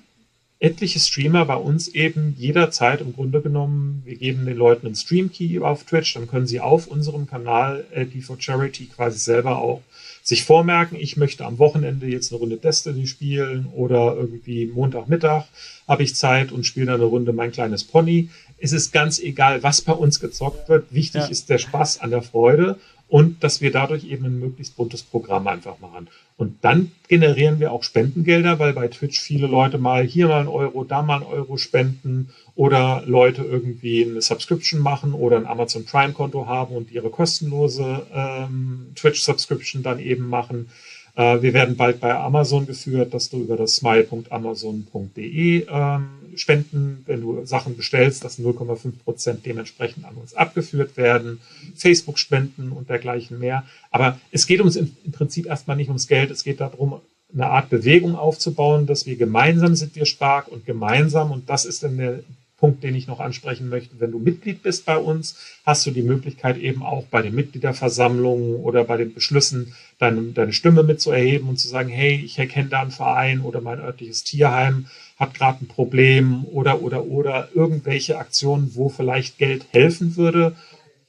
etliche 0.61 0.99
Streamer 0.99 1.45
bei 1.45 1.57
uns 1.57 1.89
eben 1.89 2.35
jederzeit 2.39 3.03
im 3.03 3.13
Grunde 3.13 3.43
genommen, 3.43 4.01
wir 4.07 4.17
geben 4.17 4.47
den 4.47 4.57
Leuten 4.57 4.87
einen 4.87 4.97
Stream-Key 4.97 5.59
auf 5.61 5.85
Twitch, 5.85 6.15
dann 6.15 6.27
können 6.27 6.47
sie 6.47 6.61
auf 6.61 6.87
unserem 6.87 7.27
Kanal 7.27 7.85
LP 7.95 8.23
for 8.23 8.41
Charity 8.41 8.87
quasi 8.87 9.19
selber 9.19 9.59
auch 9.59 9.83
sich 10.31 10.45
vormerken, 10.45 10.97
ich 10.99 11.19
möchte 11.19 11.45
am 11.45 11.59
Wochenende 11.59 12.07
jetzt 12.07 12.33
eine 12.33 12.41
Runde 12.41 12.57
Destiny 12.57 13.07
spielen 13.07 13.67
oder 13.75 14.17
irgendwie 14.17 14.67
Montagmittag 14.67 15.45
habe 15.87 16.03
ich 16.03 16.17
Zeit 16.17 16.51
und 16.51 16.65
spiele 16.65 16.87
dann 16.87 16.95
eine 16.97 17.05
Runde 17.05 17.35
mein 17.35 17.53
kleines 17.53 17.85
Pony 17.85 18.31
es 18.61 18.73
ist 18.73 18.93
ganz 18.93 19.19
egal, 19.19 19.63
was 19.63 19.81
bei 19.81 19.93
uns 19.93 20.21
gezockt 20.21 20.69
wird. 20.69 20.93
Wichtig 20.93 21.23
ja. 21.23 21.29
ist 21.29 21.49
der 21.49 21.59
Spaß 21.59 22.01
an 22.01 22.11
der 22.11 22.23
Freude 22.23 22.79
und 23.11 23.43
dass 23.43 23.61
wir 23.61 23.73
dadurch 23.73 24.05
eben 24.05 24.25
ein 24.25 24.39
möglichst 24.39 24.77
buntes 24.77 25.03
Programm 25.03 25.49
einfach 25.49 25.81
machen. 25.81 26.09
Und 26.37 26.65
dann 26.65 26.93
generieren 27.09 27.59
wir 27.59 27.73
auch 27.73 27.83
Spendengelder, 27.83 28.61
weil 28.61 28.73
bei 28.73 28.87
Twitch 28.87 29.21
viele 29.21 29.49
Leute 29.49 29.79
mal 29.79 30.05
hier 30.05 30.29
mal 30.29 30.41
ein 30.41 30.49
Euro, 30.49 30.85
da 30.85 31.03
mal 31.03 31.17
ein 31.17 31.27
Euro 31.27 31.57
spenden 31.57 32.31
oder 32.55 33.03
Leute 33.05 33.43
irgendwie 33.43 34.05
eine 34.05 34.23
Subscription 34.23 34.81
machen 34.81 35.13
oder 35.13 35.37
ein 35.37 35.47
Amazon 35.47 35.85
Prime 35.85 36.13
Konto 36.13 36.47
haben 36.47 36.75
und 36.75 36.93
ihre 36.93 37.11
kostenlose 37.11 38.07
ähm, 38.15 38.93
Twitch 38.95 39.23
Subscription 39.23 39.83
dann 39.83 39.99
eben 39.99 40.29
machen. 40.29 40.71
Äh, 41.17 41.43
wir 41.43 41.53
werden 41.53 41.77
bald 41.77 42.01
bei 42.01 42.15
Amazon 42.15 42.67
geführt, 42.67 43.13
dass 43.13 43.29
du 43.29 43.43
über 43.43 43.57
das 43.57 43.75
smile.amazon.de 43.75 45.67
ähm, 45.69 46.09
spenden, 46.41 47.03
wenn 47.07 47.21
du 47.21 47.45
Sachen 47.45 47.77
bestellst, 47.77 48.25
dass 48.25 48.39
0,5 48.39 48.93
Prozent 49.05 49.47
dementsprechend 49.47 50.05
an 50.05 50.15
uns 50.15 50.35
abgeführt 50.35 50.97
werden, 50.97 51.41
Facebook 51.75 52.19
spenden 52.19 52.73
und 52.73 52.89
dergleichen 52.89 53.39
mehr. 53.39 53.65
Aber 53.91 54.19
es 54.31 54.47
geht 54.47 54.61
uns 54.61 54.77
im, 54.77 54.97
im 55.05 55.13
Prinzip 55.13 55.47
erstmal 55.47 55.77
nicht 55.77 55.89
ums 55.89 56.09
Geld, 56.09 56.31
es 56.31 56.45
geht 56.45 56.61
darum, 56.61 57.01
eine 57.33 57.47
Art 57.47 57.71
Bewegung 57.71 58.17
aufzubauen, 58.17 58.87
dass 58.87 59.07
wir 59.07 59.17
gemeinsam 59.17 59.77
sind 59.77 59.95
wir 59.95 60.07
stark 60.07 60.49
und 60.49 60.67
gemeinsam, 60.67 61.31
und 61.31 61.49
das 61.49 61.65
ist 61.65 61.83
dann 61.83 61.97
der 61.97 62.21
Punkt, 62.61 62.85
den 62.85 62.95
ich 62.95 63.07
noch 63.07 63.19
ansprechen 63.19 63.71
möchte. 63.71 63.99
Wenn 63.99 64.13
du 64.13 64.19
Mitglied 64.19 64.63
bist 64.63 64.85
bei 64.85 64.99
uns, 64.99 65.37
hast 65.65 65.87
du 65.87 65.91
die 65.91 66.03
Möglichkeit 66.03 66.59
eben 66.59 66.83
auch 66.83 67.05
bei 67.07 67.23
den 67.23 67.35
Mitgliederversammlungen 67.35 68.57
oder 68.57 68.85
bei 68.85 68.99
den 68.99 69.15
Beschlüssen 69.15 69.75
deine, 69.99 70.23
deine 70.33 70.53
Stimme 70.53 70.83
mitzuerheben 70.83 71.49
und 71.49 71.59
zu 71.59 71.69
sagen, 71.69 71.89
hey, 71.89 72.21
ich 72.23 72.39
erkenne 72.39 72.69
da 72.69 72.83
einen 72.83 72.91
Verein 72.91 73.41
oder 73.41 73.61
mein 73.61 73.81
örtliches 73.81 74.25
Tierheim 74.25 74.87
hat 75.19 75.35
gerade 75.35 75.65
ein 75.65 75.69
Problem 75.69 76.45
oder, 76.45 76.83
oder, 76.83 77.07
oder 77.07 77.49
irgendwelche 77.55 78.19
Aktionen, 78.19 78.75
wo 78.75 78.89
vielleicht 78.89 79.39
Geld 79.39 79.67
helfen 79.71 80.17
würde 80.17 80.55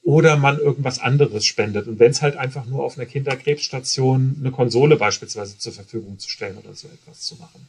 oder 0.02 0.36
man 0.36 0.58
irgendwas 0.58 0.98
anderes 0.98 1.44
spendet. 1.44 1.86
Und 1.86 1.98
wenn 1.98 2.10
es 2.10 2.22
halt 2.22 2.36
einfach 2.36 2.66
nur 2.66 2.82
auf 2.84 2.98
einer 2.98 3.06
Kinderkrebsstation 3.06 4.36
eine 4.40 4.50
Konsole 4.50 4.96
beispielsweise 4.96 5.58
zur 5.58 5.72
Verfügung 5.72 6.18
zu 6.18 6.28
stellen 6.28 6.58
oder 6.58 6.74
so 6.74 6.88
etwas 6.88 7.20
zu 7.20 7.36
machen. 7.36 7.66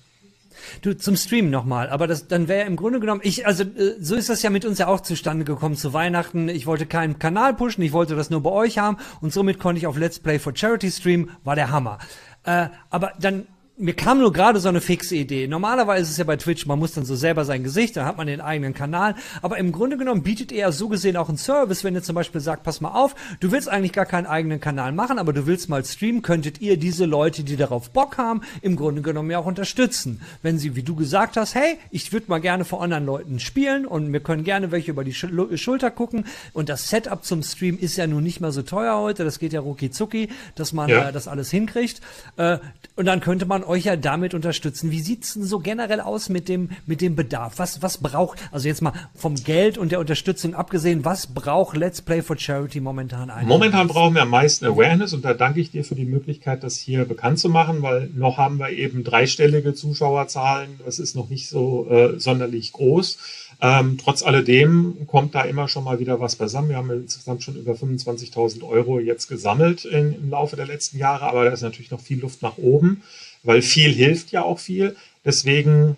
Du, 0.81 0.95
zum 0.97 1.15
Stream 1.15 1.49
nochmal, 1.49 1.89
aber 1.89 2.07
das, 2.07 2.27
dann 2.27 2.47
wäre 2.47 2.67
im 2.67 2.75
Grunde 2.75 2.99
genommen, 2.99 3.21
ich, 3.23 3.45
also, 3.45 3.63
äh, 3.63 3.95
so 3.99 4.15
ist 4.15 4.29
das 4.29 4.41
ja 4.41 4.49
mit 4.49 4.65
uns 4.65 4.79
ja 4.79 4.87
auch 4.87 5.01
zustande 5.01 5.45
gekommen 5.45 5.75
zu 5.75 5.93
Weihnachten. 5.93 6.49
Ich 6.49 6.65
wollte 6.65 6.85
keinen 6.85 7.19
Kanal 7.19 7.53
pushen, 7.53 7.83
ich 7.83 7.93
wollte 7.93 8.15
das 8.15 8.29
nur 8.29 8.41
bei 8.41 8.51
euch 8.51 8.77
haben 8.77 8.97
und 9.21 9.33
somit 9.33 9.59
konnte 9.59 9.79
ich 9.79 9.87
auf 9.87 9.97
Let's 9.97 10.19
Play 10.19 10.39
for 10.39 10.55
Charity 10.55 10.91
streamen, 10.91 11.31
war 11.43 11.55
der 11.55 11.71
Hammer. 11.71 11.99
Äh, 12.43 12.67
aber 12.89 13.13
dann 13.19 13.47
mir 13.83 13.93
kam 13.93 14.19
nur 14.19 14.31
gerade 14.31 14.61
so 14.61 14.69
eine 14.69 14.79
fixe 14.79 15.15
Idee. 15.17 15.45
Normalerweise 15.45 16.03
ist 16.03 16.11
es 16.11 16.17
ja 16.17 16.23
bei 16.23 16.37
Twitch, 16.37 16.65
man 16.65 16.79
muss 16.79 16.93
dann 16.93 17.03
so 17.03 17.17
selber 17.17 17.43
sein 17.43 17.63
Gesicht, 17.63 17.97
dann 17.97 18.05
hat 18.05 18.15
man 18.15 18.27
den 18.27 18.39
eigenen 18.39 18.73
Kanal. 18.73 19.15
Aber 19.41 19.57
im 19.57 19.73
Grunde 19.73 19.97
genommen 19.97 20.23
bietet 20.23 20.53
ja 20.53 20.71
so 20.71 20.87
gesehen 20.87 21.17
auch 21.17 21.27
einen 21.27 21.37
Service, 21.37 21.83
wenn 21.83 21.93
ihr 21.93 22.01
zum 22.01 22.15
Beispiel 22.15 22.39
sagt, 22.39 22.63
pass 22.63 22.79
mal 22.79 22.93
auf, 22.93 23.13
du 23.41 23.51
willst 23.51 23.67
eigentlich 23.67 23.91
gar 23.91 24.05
keinen 24.05 24.25
eigenen 24.25 24.61
Kanal 24.61 24.93
machen, 24.93 25.19
aber 25.19 25.33
du 25.33 25.47
willst 25.47 25.67
mal 25.67 25.83
streamen, 25.83 26.21
könntet 26.21 26.61
ihr 26.61 26.77
diese 26.77 27.03
Leute, 27.03 27.43
die 27.43 27.57
darauf 27.57 27.89
Bock 27.89 28.17
haben, 28.17 28.41
im 28.61 28.77
Grunde 28.77 29.01
genommen 29.01 29.29
ja 29.29 29.39
auch 29.39 29.45
unterstützen. 29.45 30.21
Wenn 30.41 30.57
sie, 30.57 30.77
wie 30.77 30.83
du 30.83 30.95
gesagt 30.95 31.35
hast, 31.35 31.53
hey, 31.53 31.77
ich 31.91 32.13
würde 32.13 32.27
mal 32.29 32.39
gerne 32.39 32.63
vor 32.63 32.81
anderen 32.81 33.05
Leuten 33.05 33.41
spielen 33.41 33.85
und 33.85 34.13
wir 34.13 34.21
können 34.21 34.45
gerne 34.45 34.71
welche 34.71 34.91
über 34.91 35.03
die 35.03 35.13
Schulter 35.13 35.91
gucken. 35.91 36.25
Und 36.53 36.69
das 36.69 36.89
Setup 36.89 37.25
zum 37.25 37.43
Stream 37.43 37.77
ist 37.77 37.97
ja 37.97 38.07
nun 38.07 38.23
nicht 38.23 38.39
mehr 38.39 38.53
so 38.53 38.61
teuer 38.61 38.97
heute, 38.97 39.25
das 39.25 39.39
geht 39.39 39.51
ja 39.51 39.59
rucki 39.59 39.91
zucki, 39.91 40.29
dass 40.55 40.71
man 40.71 40.89
ja. 40.89 41.09
äh, 41.09 41.11
das 41.11 41.27
alles 41.27 41.51
hinkriegt. 41.51 41.99
Äh, 42.37 42.59
und 42.95 43.05
dann 43.05 43.19
könnte 43.19 43.45
man 43.45 43.63
euch 43.73 43.85
ja 43.85 43.95
damit 43.95 44.33
unterstützen. 44.33 44.91
Wie 44.91 44.99
sieht's 44.99 45.33
denn 45.33 45.43
so 45.43 45.59
generell 45.59 45.99
aus 45.99 46.29
mit 46.29 46.47
dem, 46.47 46.69
mit 46.85 47.01
dem 47.01 47.15
Bedarf? 47.15 47.53
Was, 47.57 47.81
was 47.81 47.97
braucht, 47.97 48.39
also 48.51 48.67
jetzt 48.67 48.81
mal 48.81 48.93
vom 49.15 49.35
Geld 49.35 49.77
und 49.77 49.91
der 49.91 49.99
Unterstützung 49.99 50.53
abgesehen, 50.53 51.03
was 51.03 51.27
braucht 51.27 51.75
Let's 51.75 52.01
Play 52.01 52.21
for 52.21 52.37
Charity 52.37 52.79
momentan 52.79 53.29
eigentlich? 53.29 53.47
Momentan 53.47 53.87
brauchen 53.87 54.15
wir 54.15 54.21
am 54.21 54.29
meisten 54.29 54.65
Awareness 54.65 55.13
und 55.13 55.25
da 55.25 55.33
danke 55.33 55.59
ich 55.59 55.71
dir 55.71 55.83
für 55.83 55.95
die 55.95 56.05
Möglichkeit, 56.05 56.63
das 56.63 56.77
hier 56.77 57.05
bekannt 57.05 57.39
zu 57.39 57.49
machen, 57.49 57.81
weil 57.81 58.09
noch 58.15 58.37
haben 58.37 58.59
wir 58.59 58.69
eben 58.69 59.03
dreistellige 59.03 59.73
Zuschauerzahlen. 59.73 60.79
Das 60.85 60.99
ist 60.99 61.15
noch 61.15 61.29
nicht 61.29 61.49
so 61.49 61.87
äh, 61.89 62.19
sonderlich 62.19 62.71
groß. 62.73 63.17
Ähm, 63.61 63.97
trotz 63.97 64.23
alledem 64.23 65.07
kommt 65.07 65.35
da 65.35 65.43
immer 65.43 65.67
schon 65.67 65.85
mal 65.85 65.99
wieder 65.99 66.19
was 66.19 66.35
beisammen. 66.35 66.69
Wir 66.69 66.75
haben 66.75 66.91
insgesamt 66.91 67.43
schon 67.43 67.55
über 67.55 67.71
25.000 67.71 68.61
Euro 68.61 68.99
jetzt 68.99 69.27
gesammelt 69.27 69.85
in, 69.85 70.13
im 70.13 70.29
Laufe 70.29 70.57
der 70.57 70.67
letzten 70.67 70.97
Jahre, 70.97 71.25
aber 71.25 71.45
da 71.45 71.51
ist 71.51 71.61
natürlich 71.61 71.89
noch 71.89 72.01
viel 72.01 72.19
Luft 72.19 72.41
nach 72.41 72.57
oben, 72.57 73.03
weil 73.43 73.61
viel 73.61 73.93
hilft 73.93 74.31
ja 74.31 74.43
auch 74.43 74.59
viel. 74.59 74.95
Deswegen, 75.25 75.97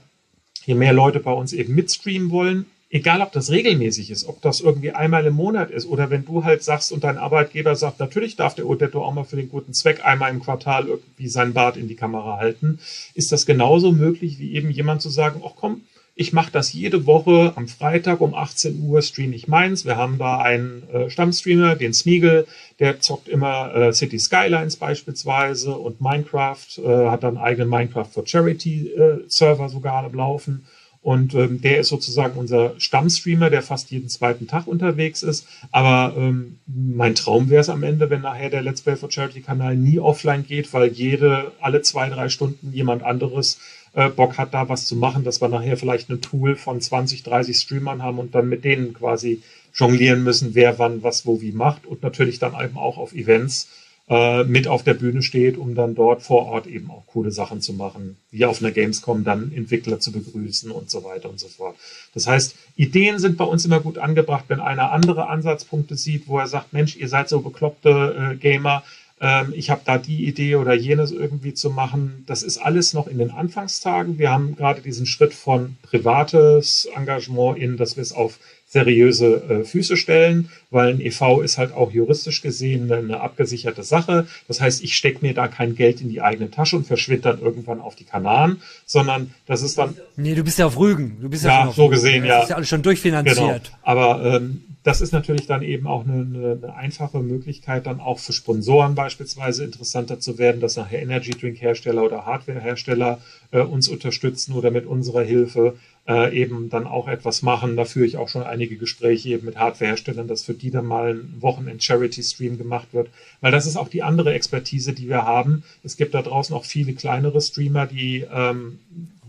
je 0.66 0.76
mehr 0.76 0.94
Leute 0.94 1.20
bei 1.20 1.32
uns 1.32 1.54
eben 1.54 1.76
mitstreamen 1.76 2.30
wollen, 2.32 2.66
egal 2.90 3.22
ob 3.22 3.32
das 3.32 3.52
regelmäßig 3.52 4.12
ist, 4.12 4.28
ob 4.28 4.42
das 4.42 4.62
irgendwie 4.62 4.92
einmal 4.92 5.26
im 5.26 5.34
Monat 5.34 5.72
ist 5.72 5.86
oder 5.86 6.10
wenn 6.10 6.26
du 6.26 6.44
halt 6.44 6.64
sagst 6.64 6.92
und 6.92 7.04
dein 7.04 7.18
Arbeitgeber 7.18 7.76
sagt, 7.76 8.00
natürlich 8.00 8.36
darf 8.36 8.56
der 8.56 8.68
Odetto 8.68 9.04
auch 9.04 9.14
mal 9.14 9.24
für 9.24 9.36
den 9.36 9.50
guten 9.50 9.74
Zweck 9.74 10.06
einmal 10.06 10.32
im 10.32 10.42
Quartal 10.42 10.88
irgendwie 10.88 11.28
sein 11.28 11.54
Bart 11.54 11.78
in 11.78 11.88
die 11.88 11.96
Kamera 11.96 12.38
halten, 12.38 12.80
ist 13.14 13.32
das 13.32 13.46
genauso 13.46 13.92
möglich 13.92 14.40
wie 14.40 14.54
eben 14.54 14.70
jemand 14.70 15.02
zu 15.02 15.10
sagen, 15.10 15.42
ach 15.46 15.54
komm, 15.56 15.82
ich 16.18 16.32
mache 16.32 16.52
das 16.52 16.72
jede 16.72 17.06
Woche 17.06 17.52
am 17.56 17.68
Freitag 17.68 18.22
um 18.22 18.34
18 18.34 18.82
Uhr 18.82 19.02
streame 19.02 19.36
ich 19.36 19.50
meins. 19.50 19.84
Wir 19.84 19.98
haben 19.98 20.18
da 20.18 20.40
einen 20.40 20.84
äh, 20.90 21.10
Stammstreamer, 21.10 21.76
den 21.76 21.94
Smeagol, 21.94 22.48
der 22.80 23.02
zockt 23.02 23.28
immer 23.28 23.76
äh, 23.76 23.94
City 23.94 24.18
Skylines 24.18 24.78
beispielsweise 24.78 25.74
und 25.74 26.00
Minecraft, 26.00 26.78
äh, 26.78 27.10
hat 27.10 27.24
dann 27.24 27.36
einen 27.36 27.46
eigenen 27.46 27.70
Minecraft 27.70 28.08
for 28.10 28.26
Charity 28.26 28.94
äh, 28.94 29.26
Server 29.28 29.68
sogar 29.68 30.10
laufen. 30.14 30.66
Und 31.02 31.36
ähm, 31.36 31.62
der 31.62 31.82
ist 31.82 31.90
sozusagen 31.90 32.40
unser 32.40 32.74
Stammstreamer, 32.80 33.52
der 33.52 33.62
fast 33.62 33.92
jeden 33.92 34.10
zweiten 34.10 34.48
Tag 34.48 34.66
unterwegs 34.66 35.22
ist. 35.22 35.46
Aber 35.72 36.16
ähm, 36.18 36.58
mein 36.66 37.14
Traum 37.14 37.50
wäre 37.52 37.62
es 37.62 37.70
am 37.70 37.84
Ende, 37.84 38.10
wenn 38.10 38.22
nachher 38.22 38.50
der 38.50 38.64
Let's 38.64 38.82
Play 38.82 38.96
for 38.96 39.12
Charity 39.12 39.42
Kanal 39.42 39.76
nie 39.76 40.00
offline 40.00 40.48
geht, 40.48 40.74
weil 40.74 40.92
jede, 40.94 41.52
alle 41.62 41.84
zwei, 41.84 42.10
drei 42.10 42.30
Stunden 42.30 42.74
jemand 42.74 43.04
anderes 43.04 43.60
äh, 43.96 44.10
Bock 44.10 44.38
hat, 44.38 44.54
da 44.54 44.70
was 44.70 44.86
zu 44.86 44.96
machen, 44.96 45.24
dass 45.24 45.42
wir 45.42 45.48
nachher 45.48 45.78
vielleicht 45.78 46.10
ein 46.10 46.22
Tool 46.22 46.56
von 46.56 46.80
20, 46.80 47.24
30 47.24 47.58
Streamern 47.58 48.04
haben 48.04 48.20
und 48.20 48.36
dann 48.36 48.50
mit 48.50 48.64
denen 48.64 48.94
quasi 48.94 49.42
jonglieren 49.74 50.24
müssen, 50.24 50.54
wer 50.54 50.80
wann 50.80 51.04
was 51.04 51.26
wo 51.26 51.42
wie 51.42 51.52
macht 51.52 51.86
und 51.86 52.04
natürlich 52.04 52.40
dann 52.40 52.54
eben 52.62 52.78
auch 52.78 52.98
auf 52.98 53.14
Events 53.14 53.70
äh, 54.08 54.44
mit 54.44 54.68
auf 54.68 54.84
der 54.84 54.94
Bühne 54.94 55.24
steht, 55.24 55.58
um 55.58 55.76
dann 55.76 55.96
dort 55.96 56.22
vor 56.22 56.46
Ort 56.46 56.68
eben 56.68 56.92
auch 56.92 57.08
coole 57.08 57.32
Sachen 57.32 57.62
zu 57.62 57.74
machen, 57.74 58.18
wie 58.32 58.46
auf 58.46 58.62
einer 58.62 58.72
Gamescom 58.72 59.24
dann 59.24 59.52
Entwickler 59.52 60.00
zu 60.00 60.12
begrüßen 60.12 60.72
und 60.72 60.92
so 60.92 61.04
weiter 61.04 61.30
und 61.30 61.40
so 61.40 61.48
fort. 61.48 61.76
Das 62.14 62.28
heißt, 62.28 62.56
Ideen 62.76 63.18
sind 63.18 63.38
bei 63.38 63.46
uns 63.46 63.66
immer 63.66 63.80
gut 63.80 63.98
angebracht, 63.98 64.46
wenn 64.48 64.60
einer 64.60 64.92
andere 64.92 65.28
Ansatzpunkte 65.28 65.96
sieht, 65.96 66.28
wo 66.28 66.38
er 66.38 66.48
sagt, 66.48 66.72
Mensch, 66.72 66.96
ihr 66.98 67.08
seid 67.08 67.30
so 67.30 67.42
bekloppte 67.42 68.34
äh, 68.34 68.36
Gamer, 68.36 68.84
ähm, 69.22 69.54
ich 69.56 69.70
habe 69.70 69.82
da 69.86 69.98
die 69.98 70.28
Idee 70.28 70.56
oder 70.56 70.74
jenes 70.74 71.12
irgendwie 71.12 71.54
zu 71.54 71.70
machen. 71.70 72.24
Das 72.28 72.44
ist 72.44 72.58
alles 72.58 72.94
noch 72.94 73.08
in 73.08 73.18
den 73.18 73.32
Anfangstagen. 73.32 74.20
Wir 74.20 74.32
haben 74.32 74.56
gerade 74.56 74.82
diesen 74.82 75.06
Schritt 75.06 75.34
von 75.34 75.78
privates 75.84 76.88
Engagement 76.96 77.58
in, 77.58 77.78
dass 77.78 77.96
wir 77.96 78.02
es 78.02 78.12
auf 78.12 78.40
seriöse 78.68 79.44
äh, 79.44 79.64
Füße 79.64 79.96
stellen, 79.96 80.50
weil 80.70 80.94
ein 80.94 81.00
EV 81.00 81.42
ist 81.42 81.58
halt 81.58 81.74
auch 81.74 81.92
juristisch 81.92 82.42
gesehen 82.42 82.92
eine 82.92 83.22
abgesicherte 83.22 83.84
Sache. 83.84 84.28
Das 84.48 84.60
heißt, 84.60 84.84
ich 84.84 84.96
stecke 84.96 85.26
mir 85.26 85.34
da 85.34 85.48
kein 85.48 85.76
Geld 85.76 86.02
in 86.02 86.10
die 86.10 86.22
eigene 86.22 86.52
Tasche 86.52 86.76
und 86.76 86.86
verschwinde 86.86 87.22
dann 87.22 87.42
irgendwann 87.42 87.80
auf 87.80 87.96
die 87.96 88.04
Kanaren, 88.04 88.62
sondern 88.86 89.34
das 89.46 89.62
ist 89.62 89.78
dann. 89.78 89.96
Nee, 90.18 90.36
du 90.36 90.44
bist 90.44 90.60
ja 90.60 90.66
auf 90.66 90.78
Rügen. 90.78 91.18
Du 91.22 91.30
bist 91.30 91.46
ja, 91.46 91.66
ja 91.66 91.72
so 91.72 91.88
gesehen, 91.88 92.26
ja. 92.26 92.36
Das 92.36 92.44
ist 92.46 92.50
ja 92.50 92.56
alles 92.58 92.70
schon 92.70 92.82
durchfinanziert. 92.82 93.38
Genau. 93.38 93.78
Aber 93.84 94.24
ähm, 94.26 94.64
das 94.86 95.02
ist 95.02 95.14
natürlich 95.14 95.48
dann 95.48 95.64
eben 95.64 95.88
auch 95.88 96.06
eine, 96.06 96.22
eine, 96.22 96.60
eine, 96.62 96.76
einfache 96.76 97.20
Möglichkeit, 97.20 97.88
dann 97.88 98.00
auch 98.00 98.20
für 98.20 98.34
Sponsoren 98.34 98.94
beispielsweise 98.94 99.64
interessanter 99.64 100.20
zu 100.20 100.38
werden, 100.38 100.62
dass 100.62 100.76
nachher 100.76 101.02
Energy 101.02 101.32
Drink 101.32 101.60
Hersteller 101.60 102.04
oder 102.04 102.28
Hardware 102.28 102.60
Hersteller 102.60 103.20
äh, 103.50 103.62
uns 103.62 103.88
unterstützen 103.88 104.54
oder 104.54 104.70
mit 104.70 104.86
unserer 104.86 105.24
Hilfe 105.24 105.76
äh, 106.08 106.38
eben 106.38 106.70
dann 106.70 106.88
auch 106.88 107.08
etwas 107.08 107.42
machen. 107.42 107.76
Da 107.76 107.86
führe 107.86 108.06
ich 108.06 108.18
auch 108.18 108.30
schon 108.30 108.44
einige 108.44 108.78
Gespräche 108.78 109.30
eben 109.30 109.46
mit 109.46 109.58
Hardwareherstellern, 109.58 110.28
dass 110.28 110.44
für 110.44 110.54
die 110.54 110.72
dann 110.72 110.86
mal 110.86 111.16
ein 111.16 111.42
Wochenend-Charity-Stream 111.42 112.58
gemacht 112.58 112.90
wird. 112.92 113.10
Weil 113.42 113.52
das 113.52 113.66
ist 113.66 113.78
auch 113.78 113.90
die 113.90 114.04
andere 114.04 114.34
Expertise, 114.34 114.94
die 114.94 115.10
wir 115.10 115.26
haben. 115.26 115.64
Es 115.84 115.98
gibt 115.98 116.14
da 116.14 116.22
draußen 116.22 116.56
auch 116.56 116.66
viele 116.66 116.94
kleinere 116.94 117.42
Streamer, 117.42 117.88
die 117.88 118.26
ähm, 118.32 118.80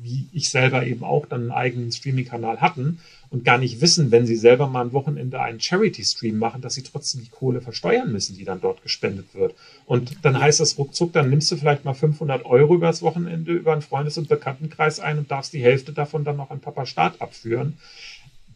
wie 0.03 0.27
ich 0.33 0.51
selber 0.51 0.87
eben 0.87 1.03
auch 1.03 1.27
dann 1.27 1.43
einen 1.43 1.51
eigenen 1.51 1.93
Streaming-Kanal 1.93 2.61
hatten 2.61 3.01
und 3.37 3.45
gar 3.45 3.59
nicht 3.59 3.83
wissen, 3.83 4.11
wenn 4.11 4.25
sie 4.25 4.35
selber 4.35 4.67
mal 4.67 4.87
ein 4.87 4.95
Wochenende 4.95 5.43
einen 5.43 5.61
Charity-Stream 5.61 6.39
machen, 6.39 6.63
dass 6.63 6.73
sie 6.73 6.83
trotzdem 6.83 7.23
die 7.23 7.29
Kohle 7.29 7.61
versteuern 7.61 8.11
müssen, 8.11 8.35
die 8.39 8.45
dann 8.45 8.63
dort 8.63 8.83
gespendet 8.83 9.35
wird. 9.35 9.55
Und 9.85 10.25
dann 10.25 10.41
heißt 10.41 10.59
das 10.61 10.79
ruckzuck, 10.79 11.13
dann 11.13 11.29
nimmst 11.29 11.51
du 11.51 11.57
vielleicht 11.57 11.85
mal 11.85 11.93
500 11.93 12.47
Euro 12.47 12.77
übers 12.77 13.03
Wochenende 13.03 13.53
über 13.53 13.75
einen 13.75 13.83
Freundes- 13.83 14.17
und 14.17 14.31
Bekanntenkreis 14.31 15.01
ein 15.01 15.19
und 15.19 15.31
darfst 15.31 15.53
die 15.53 15.63
Hälfte 15.63 15.93
davon 15.93 16.25
dann 16.25 16.39
noch 16.39 16.49
an 16.49 16.61
Papa 16.61 16.87
Staat 16.87 17.21
abführen. 17.21 17.77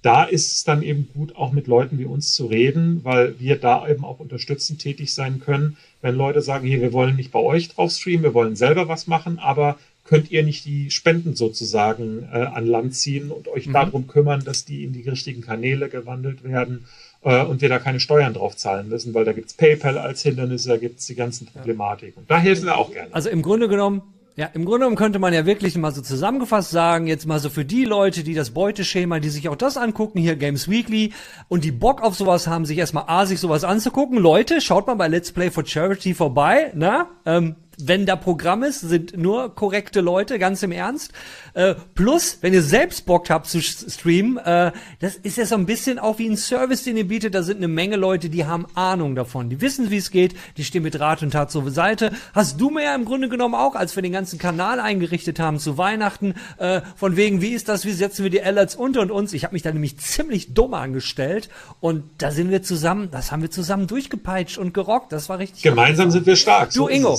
Da 0.00 0.24
ist 0.24 0.54
es 0.54 0.64
dann 0.64 0.82
eben 0.82 1.10
gut, 1.12 1.36
auch 1.36 1.52
mit 1.52 1.66
Leuten 1.66 1.98
wie 1.98 2.06
uns 2.06 2.32
zu 2.32 2.46
reden, 2.46 3.04
weil 3.04 3.38
wir 3.38 3.56
da 3.56 3.86
eben 3.86 4.06
auch 4.06 4.18
unterstützend 4.18 4.80
tätig 4.80 5.12
sein 5.12 5.40
können. 5.40 5.76
Wenn 6.00 6.14
Leute 6.14 6.40
sagen, 6.40 6.66
hier, 6.66 6.80
wir 6.80 6.94
wollen 6.94 7.16
nicht 7.16 7.32
bei 7.32 7.38
euch 7.38 7.68
drauf 7.68 7.92
streamen, 7.92 8.22
wir 8.22 8.32
wollen 8.32 8.56
selber 8.56 8.88
was 8.88 9.06
machen, 9.06 9.38
aber 9.38 9.78
könnt 10.10 10.32
ihr 10.32 10.42
nicht 10.42 10.64
die 10.64 10.90
Spenden 10.90 11.36
sozusagen 11.36 12.28
äh, 12.32 12.38
an 12.38 12.66
Land 12.66 12.96
ziehen 12.96 13.30
und 13.30 13.46
euch 13.46 13.68
mhm. 13.68 13.74
darum 13.74 14.08
kümmern, 14.08 14.42
dass 14.44 14.64
die 14.64 14.82
in 14.82 14.92
die 14.92 15.08
richtigen 15.08 15.40
Kanäle 15.40 15.88
gewandelt 15.88 16.42
werden 16.42 16.86
äh, 17.22 17.44
und 17.44 17.62
wir 17.62 17.68
da 17.68 17.78
keine 17.78 18.00
Steuern 18.00 18.34
drauf 18.34 18.56
zahlen 18.56 18.88
müssen, 18.88 19.14
weil 19.14 19.24
da 19.24 19.32
gibt's 19.32 19.54
PayPal 19.54 19.98
als 19.98 20.22
Hindernis, 20.22 20.64
da 20.64 20.78
gibt's 20.78 21.06
die 21.06 21.14
ganzen 21.14 21.46
Problematiken. 21.46 22.24
Da 22.26 22.38
helfen 22.38 22.64
wir 22.64 22.76
auch 22.76 22.90
gerne. 22.90 23.14
Also 23.14 23.28
im 23.28 23.40
Grunde 23.40 23.68
genommen 23.68 24.02
ja, 24.36 24.46
im 24.54 24.64
Grunde 24.64 24.80
genommen 24.80 24.96
könnte 24.96 25.18
man 25.18 25.34
ja 25.34 25.44
wirklich 25.44 25.76
mal 25.76 25.92
so 25.92 26.00
zusammengefasst 26.00 26.70
sagen, 26.70 27.06
jetzt 27.06 27.26
mal 27.26 27.38
so 27.38 27.50
für 27.50 27.64
die 27.64 27.84
Leute, 27.84 28.24
die 28.24 28.34
das 28.34 28.50
Beuteschema, 28.50 29.20
die 29.20 29.28
sich 29.28 29.48
auch 29.48 29.56
das 29.56 29.76
angucken, 29.76 30.18
hier 30.18 30.34
Games 30.34 30.68
Weekly, 30.68 31.12
und 31.48 31.62
die 31.62 31.72
Bock 31.72 32.02
auf 32.02 32.16
sowas 32.16 32.46
haben, 32.46 32.64
sich 32.64 32.78
erstmal 32.78 33.04
A, 33.06 33.26
sich 33.26 33.38
sowas 33.38 33.64
anzugucken. 33.64 34.18
Leute, 34.18 34.60
schaut 34.60 34.86
mal 34.86 34.94
bei 34.94 35.08
Let's 35.08 35.30
Play 35.32 35.50
for 35.50 35.66
Charity 35.66 36.14
vorbei, 36.14 36.72
na? 36.74 37.10
Ähm, 37.26 37.56
wenn 37.88 38.06
da 38.06 38.16
Programm 38.16 38.62
ist, 38.62 38.80
sind 38.80 39.16
nur 39.16 39.54
korrekte 39.54 40.00
Leute, 40.00 40.38
ganz 40.38 40.62
im 40.62 40.72
Ernst. 40.72 41.12
Äh, 41.54 41.74
plus, 41.94 42.38
wenn 42.40 42.52
ihr 42.52 42.62
selbst 42.62 43.06
Bock 43.06 43.30
habt 43.30 43.46
zu 43.46 43.60
streamen, 43.60 44.38
äh, 44.38 44.72
das 45.00 45.16
ist 45.16 45.36
ja 45.36 45.46
so 45.46 45.54
ein 45.56 45.66
bisschen 45.66 45.98
auch 45.98 46.18
wie 46.18 46.28
ein 46.28 46.36
Service, 46.36 46.84
den 46.84 46.96
ihr 46.96 47.08
bietet. 47.08 47.34
Da 47.34 47.42
sind 47.42 47.58
eine 47.58 47.68
Menge 47.68 47.96
Leute, 47.96 48.28
die 48.28 48.44
haben 48.46 48.66
Ahnung 48.74 49.14
davon. 49.14 49.50
Die 49.50 49.60
wissen, 49.60 49.90
wie 49.90 49.96
es 49.96 50.10
geht, 50.10 50.34
die 50.56 50.64
stehen 50.64 50.82
mit 50.82 50.98
Rat 50.98 51.22
und 51.22 51.32
Tat 51.32 51.50
zur 51.50 51.70
Seite. 51.70 52.12
Hast 52.34 52.60
du 52.60 52.70
mir 52.70 52.84
ja 52.84 52.94
im 52.94 53.04
Grunde 53.04 53.28
genommen 53.28 53.54
auch, 53.54 53.74
als 53.74 53.96
wir 53.96 54.02
den 54.02 54.12
ganzen 54.12 54.38
Kanal 54.38 54.80
eingerichtet 54.80 55.38
haben 55.38 55.58
zu 55.58 55.78
Weihnachten, 55.78 56.34
äh, 56.58 56.80
von 56.96 57.16
wegen, 57.16 57.40
wie 57.40 57.50
ist 57.50 57.68
das, 57.68 57.84
wie 57.84 57.92
setzen 57.92 58.22
wir 58.22 58.30
die 58.30 58.42
Alerts 58.42 58.74
unter 58.76 59.00
und 59.00 59.10
uns? 59.10 59.32
Ich 59.32 59.44
habe 59.44 59.54
mich 59.54 59.62
da 59.62 59.72
nämlich 59.72 59.98
ziemlich 59.98 60.54
dumm 60.54 60.74
angestellt 60.74 61.48
und 61.80 62.04
da 62.18 62.30
sind 62.30 62.50
wir 62.50 62.62
zusammen, 62.62 63.10
das 63.10 63.32
haben 63.32 63.42
wir 63.42 63.50
zusammen 63.50 63.86
durchgepeitscht 63.86 64.58
und 64.58 64.74
gerockt. 64.74 65.12
Das 65.12 65.28
war 65.28 65.38
richtig. 65.38 65.62
Gemeinsam 65.62 66.10
sind 66.10 66.26
wir 66.26 66.36
stark. 66.36 66.70
Du, 66.70 66.76
so 66.76 66.88
Ingo. 66.88 67.18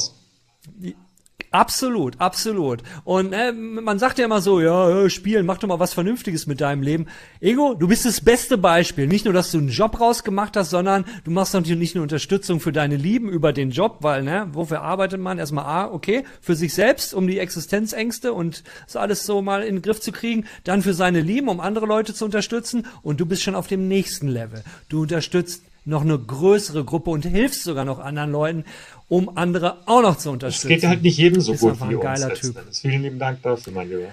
Absolut, 1.54 2.16
absolut. 2.22 2.82
Und 3.04 3.34
äh, 3.34 3.52
man 3.52 4.00
sagt 4.00 4.20
ja 4.20 4.24
immer 4.24 4.40
so, 4.40 4.62
ja, 4.62 5.10
spielen, 5.10 5.46
mach 5.46 5.58
doch 5.58 5.68
mal 5.68 5.80
was 5.80 5.94
Vernünftiges 5.94 6.48
mit 6.48 6.62
deinem 6.62 6.82
Leben. 6.82 7.08
Ego, 7.42 7.74
du 7.74 7.90
bist 7.90 8.06
das 8.06 8.22
beste 8.22 8.58
Beispiel. 8.58 9.06
Nicht 9.06 9.26
nur, 9.26 9.34
dass 9.34 9.52
du 9.52 9.58
einen 9.58 9.68
Job 9.68 10.00
rausgemacht 10.00 10.56
hast, 10.56 10.70
sondern 10.70 11.04
du 11.26 11.32
machst 11.32 11.54
natürlich 11.54 11.78
nicht 11.78 11.96
eine 11.96 12.04
Unterstützung 12.04 12.62
für 12.62 12.72
deine 12.72 12.96
Lieben 12.96 13.28
über 13.28 13.52
den 13.52 13.72
Job, 13.72 13.98
weil, 14.00 14.24
ne, 14.24 14.48
wofür 14.54 14.82
arbeitet 14.82 15.20
man? 15.20 15.40
Erstmal 15.40 15.66
A, 15.66 15.92
okay, 15.92 16.24
für 16.40 16.56
sich 16.56 16.74
selbst, 16.74 17.14
um 17.14 17.28
die 17.28 17.40
Existenzängste 17.40 18.32
und 18.32 18.64
so 18.88 19.00
alles 19.00 19.26
so 19.26 19.42
mal 19.42 19.62
in 19.64 19.76
den 19.76 19.82
Griff 19.82 20.00
zu 20.00 20.14
kriegen. 20.14 20.46
Dann 20.64 20.82
für 20.82 20.94
seine 20.94 21.20
Lieben, 21.20 21.50
um 21.50 21.60
andere 21.60 21.86
Leute 21.86 22.14
zu 22.14 22.24
unterstützen. 22.24 22.88
Und 23.02 23.20
du 23.20 23.26
bist 23.26 23.44
schon 23.44 23.56
auf 23.56 23.68
dem 23.68 23.90
nächsten 23.90 24.30
Level. 24.30 24.64
Du 24.88 25.02
unterstützt 25.02 25.64
noch 25.84 26.02
eine 26.02 26.18
größere 26.18 26.86
Gruppe 26.86 27.10
und 27.10 27.26
hilfst 27.26 27.64
sogar 27.64 27.86
noch 27.86 28.00
anderen 28.00 28.32
Leuten, 28.32 28.66
um 29.12 29.30
andere 29.36 29.76
auch 29.88 30.02
noch 30.02 30.18
zu 30.18 30.32
unterstützen. 30.32 30.72
Es 30.72 30.82
geht 30.82 30.90
halt 30.90 31.04
nicht 31.04 31.18
jedem 31.18 31.42
so 31.42 31.52
Ist 31.52 31.60
gut 31.60 31.78
wie 31.82 31.96
ein 31.96 32.00
geiler 32.00 32.30
uns. 32.30 32.40
Typ. 32.40 32.56
Vielen 32.72 33.02
lieben 33.02 33.20
Dank 33.20 33.42
dafür, 33.44 33.74
mein 33.74 33.90
Lieber. 33.90 34.08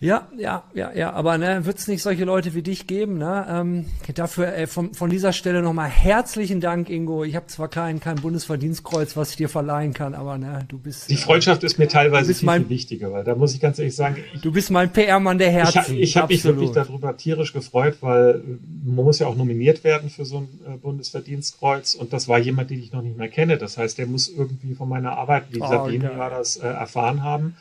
Ja, 0.00 0.28
ja, 0.36 0.62
ja, 0.74 0.92
ja, 0.94 1.12
aber 1.12 1.38
ne, 1.38 1.66
wird 1.66 1.78
es 1.78 1.88
nicht 1.88 2.02
solche 2.04 2.24
Leute 2.24 2.54
wie 2.54 2.62
dich 2.62 2.86
geben, 2.86 3.18
ne? 3.18 3.44
Ähm, 3.50 3.86
dafür 4.14 4.54
äh, 4.54 4.68
von, 4.68 4.94
von 4.94 5.10
dieser 5.10 5.32
Stelle 5.32 5.60
nochmal 5.60 5.88
herzlichen 5.88 6.60
Dank, 6.60 6.88
Ingo. 6.88 7.24
Ich 7.24 7.34
habe 7.34 7.46
zwar 7.48 7.66
kein, 7.66 7.98
kein 7.98 8.14
Bundesverdienstkreuz, 8.14 9.16
was 9.16 9.30
ich 9.30 9.36
dir 9.36 9.48
verleihen 9.48 9.94
kann, 9.94 10.14
aber 10.14 10.38
ne, 10.38 10.64
du 10.68 10.78
bist 10.78 11.10
Die 11.10 11.16
Freundschaft 11.16 11.64
ist 11.64 11.78
mir 11.80 11.88
teilweise 11.88 12.28
bist 12.28 12.40
viel, 12.40 12.46
mein- 12.46 12.62
viel 12.62 12.68
wichtiger, 12.70 13.10
weil 13.10 13.24
da 13.24 13.34
muss 13.34 13.52
ich 13.54 13.60
ganz 13.60 13.80
ehrlich 13.80 13.96
sagen, 13.96 14.18
ich, 14.34 14.40
du 14.40 14.52
bist 14.52 14.70
mein 14.70 14.92
PR-Mann 14.92 15.38
der 15.38 15.48
ich, 15.48 15.54
Herzen. 15.54 15.78
hab- 15.80 15.88
ich 15.90 16.16
habe 16.16 16.32
mich 16.32 16.44
wirklich 16.44 16.70
darüber 16.70 17.16
tierisch 17.16 17.52
gefreut, 17.52 17.96
weil 18.00 18.36
äh, 18.36 18.42
man 18.86 19.04
muss 19.04 19.18
ja 19.18 19.26
auch 19.26 19.34
nominiert 19.36 19.82
werden 19.82 20.10
für 20.10 20.24
so 20.24 20.38
ein 20.38 20.48
äh, 20.74 20.76
Bundesverdienstkreuz 20.76 21.94
und 21.94 22.12
das 22.12 22.28
war 22.28 22.38
jemand, 22.38 22.70
den 22.70 22.78
ich 22.78 22.92
noch 22.92 23.02
nicht 23.02 23.16
mehr 23.18 23.28
kenne. 23.28 23.58
Das 23.58 23.76
heißt, 23.76 23.98
der 23.98 24.06
muss 24.06 24.28
irgendwie 24.28 24.74
von 24.76 24.88
meiner 24.88 25.18
Arbeit, 25.18 25.46
wie 25.50 25.60
Oh, 25.60 25.66
Sabine 25.66 26.04
geil. 26.10 26.18
war 26.18 26.30
das, 26.30 26.56
äh, 26.56 26.68
erfahren 26.68 27.24
haben. 27.24 27.56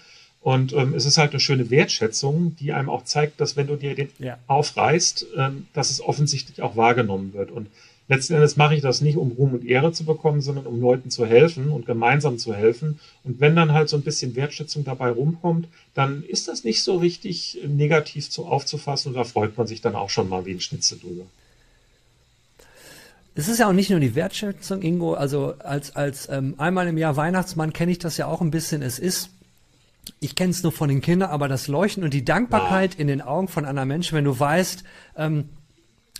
Und 0.47 0.71
ähm, 0.71 0.93
es 0.93 1.05
ist 1.05 1.17
halt 1.17 1.31
eine 1.31 1.41
schöne 1.41 1.69
Wertschätzung, 1.69 2.55
die 2.55 2.71
einem 2.71 2.88
auch 2.89 3.03
zeigt, 3.03 3.41
dass 3.41 3.57
wenn 3.57 3.67
du 3.67 3.75
dir 3.75 3.95
den 3.95 4.07
Ja. 4.17 4.38
aufreißt, 4.47 5.27
ähm, 5.36 5.67
dass 5.73 5.89
es 5.89 5.99
offensichtlich 5.99 6.62
auch 6.62 6.77
wahrgenommen 6.77 7.33
wird. 7.33 7.51
Und 7.51 7.67
letzten 8.07 8.36
Endes 8.36 8.55
mache 8.55 8.73
ich 8.73 8.81
das 8.81 9.01
nicht, 9.01 9.17
um 9.17 9.33
Ruhm 9.33 9.55
und 9.55 9.65
Ehre 9.65 9.91
zu 9.91 10.05
bekommen, 10.05 10.39
sondern 10.39 10.65
um 10.65 10.79
Leuten 10.79 11.10
zu 11.10 11.25
helfen 11.25 11.69
und 11.69 11.86
gemeinsam 11.86 12.38
zu 12.38 12.53
helfen. 12.53 12.97
Und 13.25 13.41
wenn 13.41 13.57
dann 13.57 13.73
halt 13.73 13.89
so 13.89 13.97
ein 13.97 14.03
bisschen 14.03 14.38
Wertschätzung 14.38 14.86
dabei 14.86 15.10
rumkommt, 15.10 15.67
dann 15.93 16.23
ist 16.23 16.47
das 16.47 16.63
nicht 16.63 16.81
so 16.81 16.95
richtig 16.95 17.62
äh, 17.62 17.67
negativ 17.67 18.29
zu 18.29 18.45
aufzufassen 18.45 19.10
und 19.10 19.15
da 19.15 19.25
freut 19.25 19.57
man 19.57 19.67
sich 19.67 19.81
dann 19.81 19.95
auch 19.95 20.10
schon 20.10 20.29
mal 20.29 20.45
wie 20.45 20.51
ein 20.51 20.62
Schnitzel 20.62 20.97
drüber. 20.97 21.25
Es 23.36 23.49
ist 23.49 23.60
ja 23.60 23.67
auch 23.67 23.73
nicht 23.73 23.89
nur 23.89 23.99
die 23.99 24.15
Wertschätzung, 24.15 24.81
Ingo, 24.81 25.13
also 25.13 25.55
als, 25.60 25.93
als 25.97 26.29
ähm, 26.29 26.55
einmal 26.57 26.88
im 26.88 26.97
Jahr 26.97 27.17
Weihnachtsmann 27.17 27.73
kenne 27.73 27.91
ich 27.91 27.99
das 27.99 28.15
ja 28.15 28.27
auch 28.27 28.39
ein 28.39 28.49
bisschen. 28.49 28.81
Es 28.81 28.97
ist, 28.97 29.29
ich 30.20 30.36
kenne 30.36 30.52
es 30.52 30.63
nur 30.63 30.72
von 30.72 30.89
den 30.89 31.02
Kindern, 31.02 31.30
aber 31.30 31.48
das 31.48 31.67
Leuchten 31.67 32.04
und 32.04 32.13
die 32.13 32.26
Dankbarkeit 32.26 32.96
in 32.96 33.08
den 33.08 33.22
Augen 33.22 33.48
von 33.48 33.65
anderen 33.65 33.88
Menschen, 33.88 34.15
wenn 34.15 34.26
du 34.26 34.39
weißt, 34.39 34.84
ähm, 35.17 35.50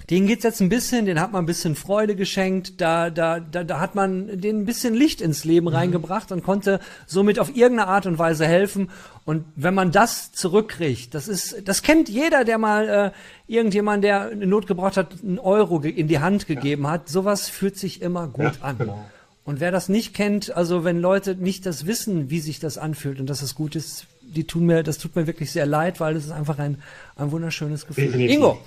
denen 0.10 0.28
geht's 0.28 0.43
jetzt 0.43 0.62
ein 0.62 0.69
bisschen, 0.69 1.06
denen 1.06 1.19
hat 1.19 1.32
man 1.34 1.43
ein 1.43 1.47
bisschen 1.47 1.76
Freude 1.76 2.15
geschenkt, 2.15 2.80
da, 2.80 3.10
da, 3.10 3.39
da, 3.39 3.63
da 3.63 3.80
hat 3.80 3.95
man 3.95 4.39
denen 4.39 4.62
ein 4.62 4.65
bisschen 4.65 4.93
Licht 4.93 5.19
ins 5.21 5.43
Leben 5.43 5.67
reingebracht 5.67 6.32
und 6.32 6.43
konnte 6.43 6.80
somit 7.08 7.39
auf 7.39 7.50
irgendeine 7.56 7.88
Art 7.89 8.06
und 8.06 8.17
Weise 8.17 8.45
helfen. 8.45 8.89
Und 9.26 9.43
wenn 9.56 9.73
man 9.73 9.91
das 9.91 10.32
zurückkriegt, 10.32 11.13
das 11.13 11.28
ist, 11.28 11.67
das 11.67 11.82
kennt 11.82 12.08
jeder, 12.10 12.45
der 12.45 12.58
mal 12.58 12.88
äh, 12.88 13.52
irgendjemand, 13.52 14.04
der 14.04 14.30
eine 14.30 14.45
Not 14.47 14.67
gebraucht 14.67 14.95
hat, 14.97 15.15
einen 15.23 15.39
Euro 15.39 15.82
in 15.82 16.08
die 16.08 16.19
Hand 16.19 16.47
gegeben 16.47 16.88
hat. 16.88 17.10
Sowas 17.10 17.50
fühlt 17.50 17.78
sich 17.78 18.02
immer 18.02 18.28
gut 18.28 18.45
Ja, 18.45 18.52
an. 18.62 18.78
genau. 18.78 19.06
Und 19.47 19.62
wer 19.62 19.71
das 19.71 19.88
nicht 19.88 20.13
kennt, 20.13 20.53
also 20.57 20.83
wenn 20.83 20.99
Leute 20.99 21.33
nicht 21.36 21.65
das 21.65 21.86
wissen, 21.88 22.29
wie 22.29 22.41
sich 22.41 22.60
das 22.60 22.77
anfühlt 22.77 23.21
und 23.21 23.29
dass 23.29 23.41
es 23.41 23.55
gut 23.55 23.77
ist, 23.77 24.05
die 24.21 24.43
tun 24.43 24.65
mir, 24.65 24.83
das 24.83 24.97
tut 24.97 25.15
mir 25.15 25.25
wirklich 25.25 25.53
sehr 25.53 25.65
leid, 25.65 26.01
weil 26.01 26.15
das 26.15 26.25
ist 26.25 26.31
einfach 26.31 26.60
ein, 26.60 26.79
ein 27.15 27.31
wunderschönes 27.31 27.88
Gefühl. 27.88 28.07
Definitiv. 28.07 28.36
Ingo, 28.36 28.60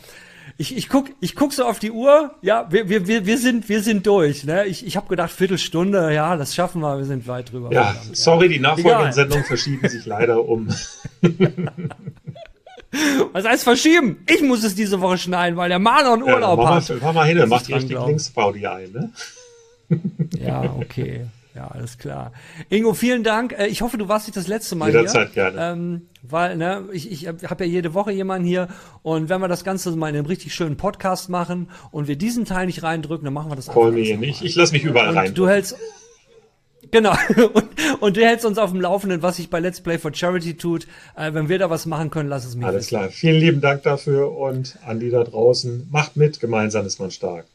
ich, 0.56 0.74
ich 0.74 0.88
guck, 0.88 1.10
ich 1.20 1.36
guck 1.36 1.52
so 1.52 1.66
auf 1.66 1.80
die 1.80 1.90
Uhr. 1.90 2.34
Ja, 2.40 2.66
wir, 2.70 2.88
wir, 2.88 3.06
wir, 3.06 3.26
wir 3.26 3.36
sind, 3.36 3.68
wir 3.68 3.82
sind 3.82 4.06
durch. 4.06 4.44
Ne? 4.44 4.64
Ich, 4.64 4.86
ich 4.86 4.96
habe 4.96 5.06
gedacht 5.08 5.30
Viertelstunde. 5.30 6.14
Ja, 6.14 6.38
das 6.38 6.54
schaffen 6.54 6.80
wir. 6.80 6.96
Wir 6.96 7.04
sind 7.04 7.28
weit 7.28 7.52
drüber. 7.52 7.70
Ja, 7.74 7.92
verdammt, 7.92 8.16
sorry, 8.16 8.48
die 8.48 8.58
nachfolgenden. 8.58 9.12
Sendungen 9.12 9.44
verschieben 9.44 9.86
sich 9.86 10.06
leider 10.06 10.48
um. 10.48 10.68
Was 13.32 13.44
heißt 13.44 13.64
verschieben? 13.64 14.16
Ich 14.26 14.40
muss 14.42 14.64
es 14.64 14.74
diese 14.74 14.98
Woche 15.02 15.18
schneiden, 15.18 15.58
weil 15.58 15.68
der 15.68 15.78
Marlon 15.78 16.24
Ja, 16.26 16.32
Urlaub 16.34 16.58
mach, 16.58 16.76
hat. 16.76 16.88
mal, 16.88 16.98
mach 17.02 17.12
mal 17.12 17.26
hin, 17.26 17.44
mach 17.48 17.60
die 17.60 17.72
dran 17.72 17.80
richtig 17.80 17.90
glauben. 17.90 18.08
Linkspaudi 18.08 18.66
ein, 18.66 18.92
ne? 18.92 19.10
Ja, 20.38 20.74
okay. 20.78 21.26
Ja, 21.54 21.66
alles 21.68 21.98
klar. 21.98 22.32
Ingo, 22.68 22.94
vielen 22.94 23.24
Dank. 23.24 23.58
Äh, 23.58 23.66
Ich 23.66 23.82
hoffe, 23.82 23.98
du 23.98 24.06
warst 24.06 24.28
nicht 24.28 24.36
das 24.36 24.46
letzte 24.46 24.76
Mal 24.76 24.86
Jederzeit 24.90 25.32
hier. 25.32 25.50
gerne. 25.50 25.72
Ähm, 25.72 26.02
weil, 26.22 26.56
ne, 26.56 26.84
ich, 26.92 27.10
ich 27.10 27.26
habe 27.26 27.64
ja 27.64 27.70
jede 27.70 27.92
Woche 27.92 28.12
jemanden 28.12 28.46
hier 28.46 28.68
und 29.02 29.28
wenn 29.28 29.40
wir 29.40 29.48
das 29.48 29.64
Ganze 29.64 29.90
mal 29.96 30.08
in 30.10 30.16
einem 30.16 30.26
richtig 30.26 30.54
schönen 30.54 30.76
Podcast 30.76 31.28
machen 31.28 31.68
und 31.90 32.06
wir 32.06 32.14
diesen 32.16 32.44
Teil 32.44 32.66
nicht 32.66 32.82
reindrücken, 32.84 33.24
dann 33.24 33.34
machen 33.34 33.50
wir 33.50 33.56
das 33.56 33.66
Call 33.66 33.88
einfach 33.88 33.98
me 33.98 34.08
in. 34.08 34.22
Ich, 34.22 34.54
lasse 34.54 34.72
mich 34.72 34.84
überall 34.84 35.10
rein. 35.12 35.28
Und 35.30 35.38
du 35.38 35.48
hältst. 35.48 35.76
Genau. 36.92 37.12
Und, 37.54 37.68
und 38.00 38.16
du 38.16 38.24
hältst 38.24 38.44
uns 38.44 38.58
auf 38.58 38.70
dem 38.72 38.80
Laufenden, 38.80 39.22
was 39.22 39.36
sich 39.36 39.48
bei 39.50 39.60
Let's 39.60 39.80
Play 39.80 39.98
for 39.98 40.12
Charity 40.12 40.56
tut. 40.56 40.86
Äh, 41.16 41.34
wenn 41.34 41.48
wir 41.48 41.58
da 41.58 41.70
was 41.70 41.86
machen 41.86 42.10
können, 42.10 42.28
lass 42.28 42.44
es 42.44 42.56
mich 42.56 42.64
Alles 42.66 42.86
wissen. 42.86 42.98
klar. 42.98 43.08
Vielen 43.10 43.36
lieben 43.38 43.60
Dank 43.60 43.82
dafür 43.84 44.36
und 44.36 44.76
an 44.84 44.98
die 44.98 45.10
da 45.10 45.22
draußen. 45.22 45.86
Macht 45.92 46.16
mit, 46.16 46.40
gemeinsam 46.40 46.86
ist 46.86 46.98
man 46.98 47.10
stark. 47.12 47.46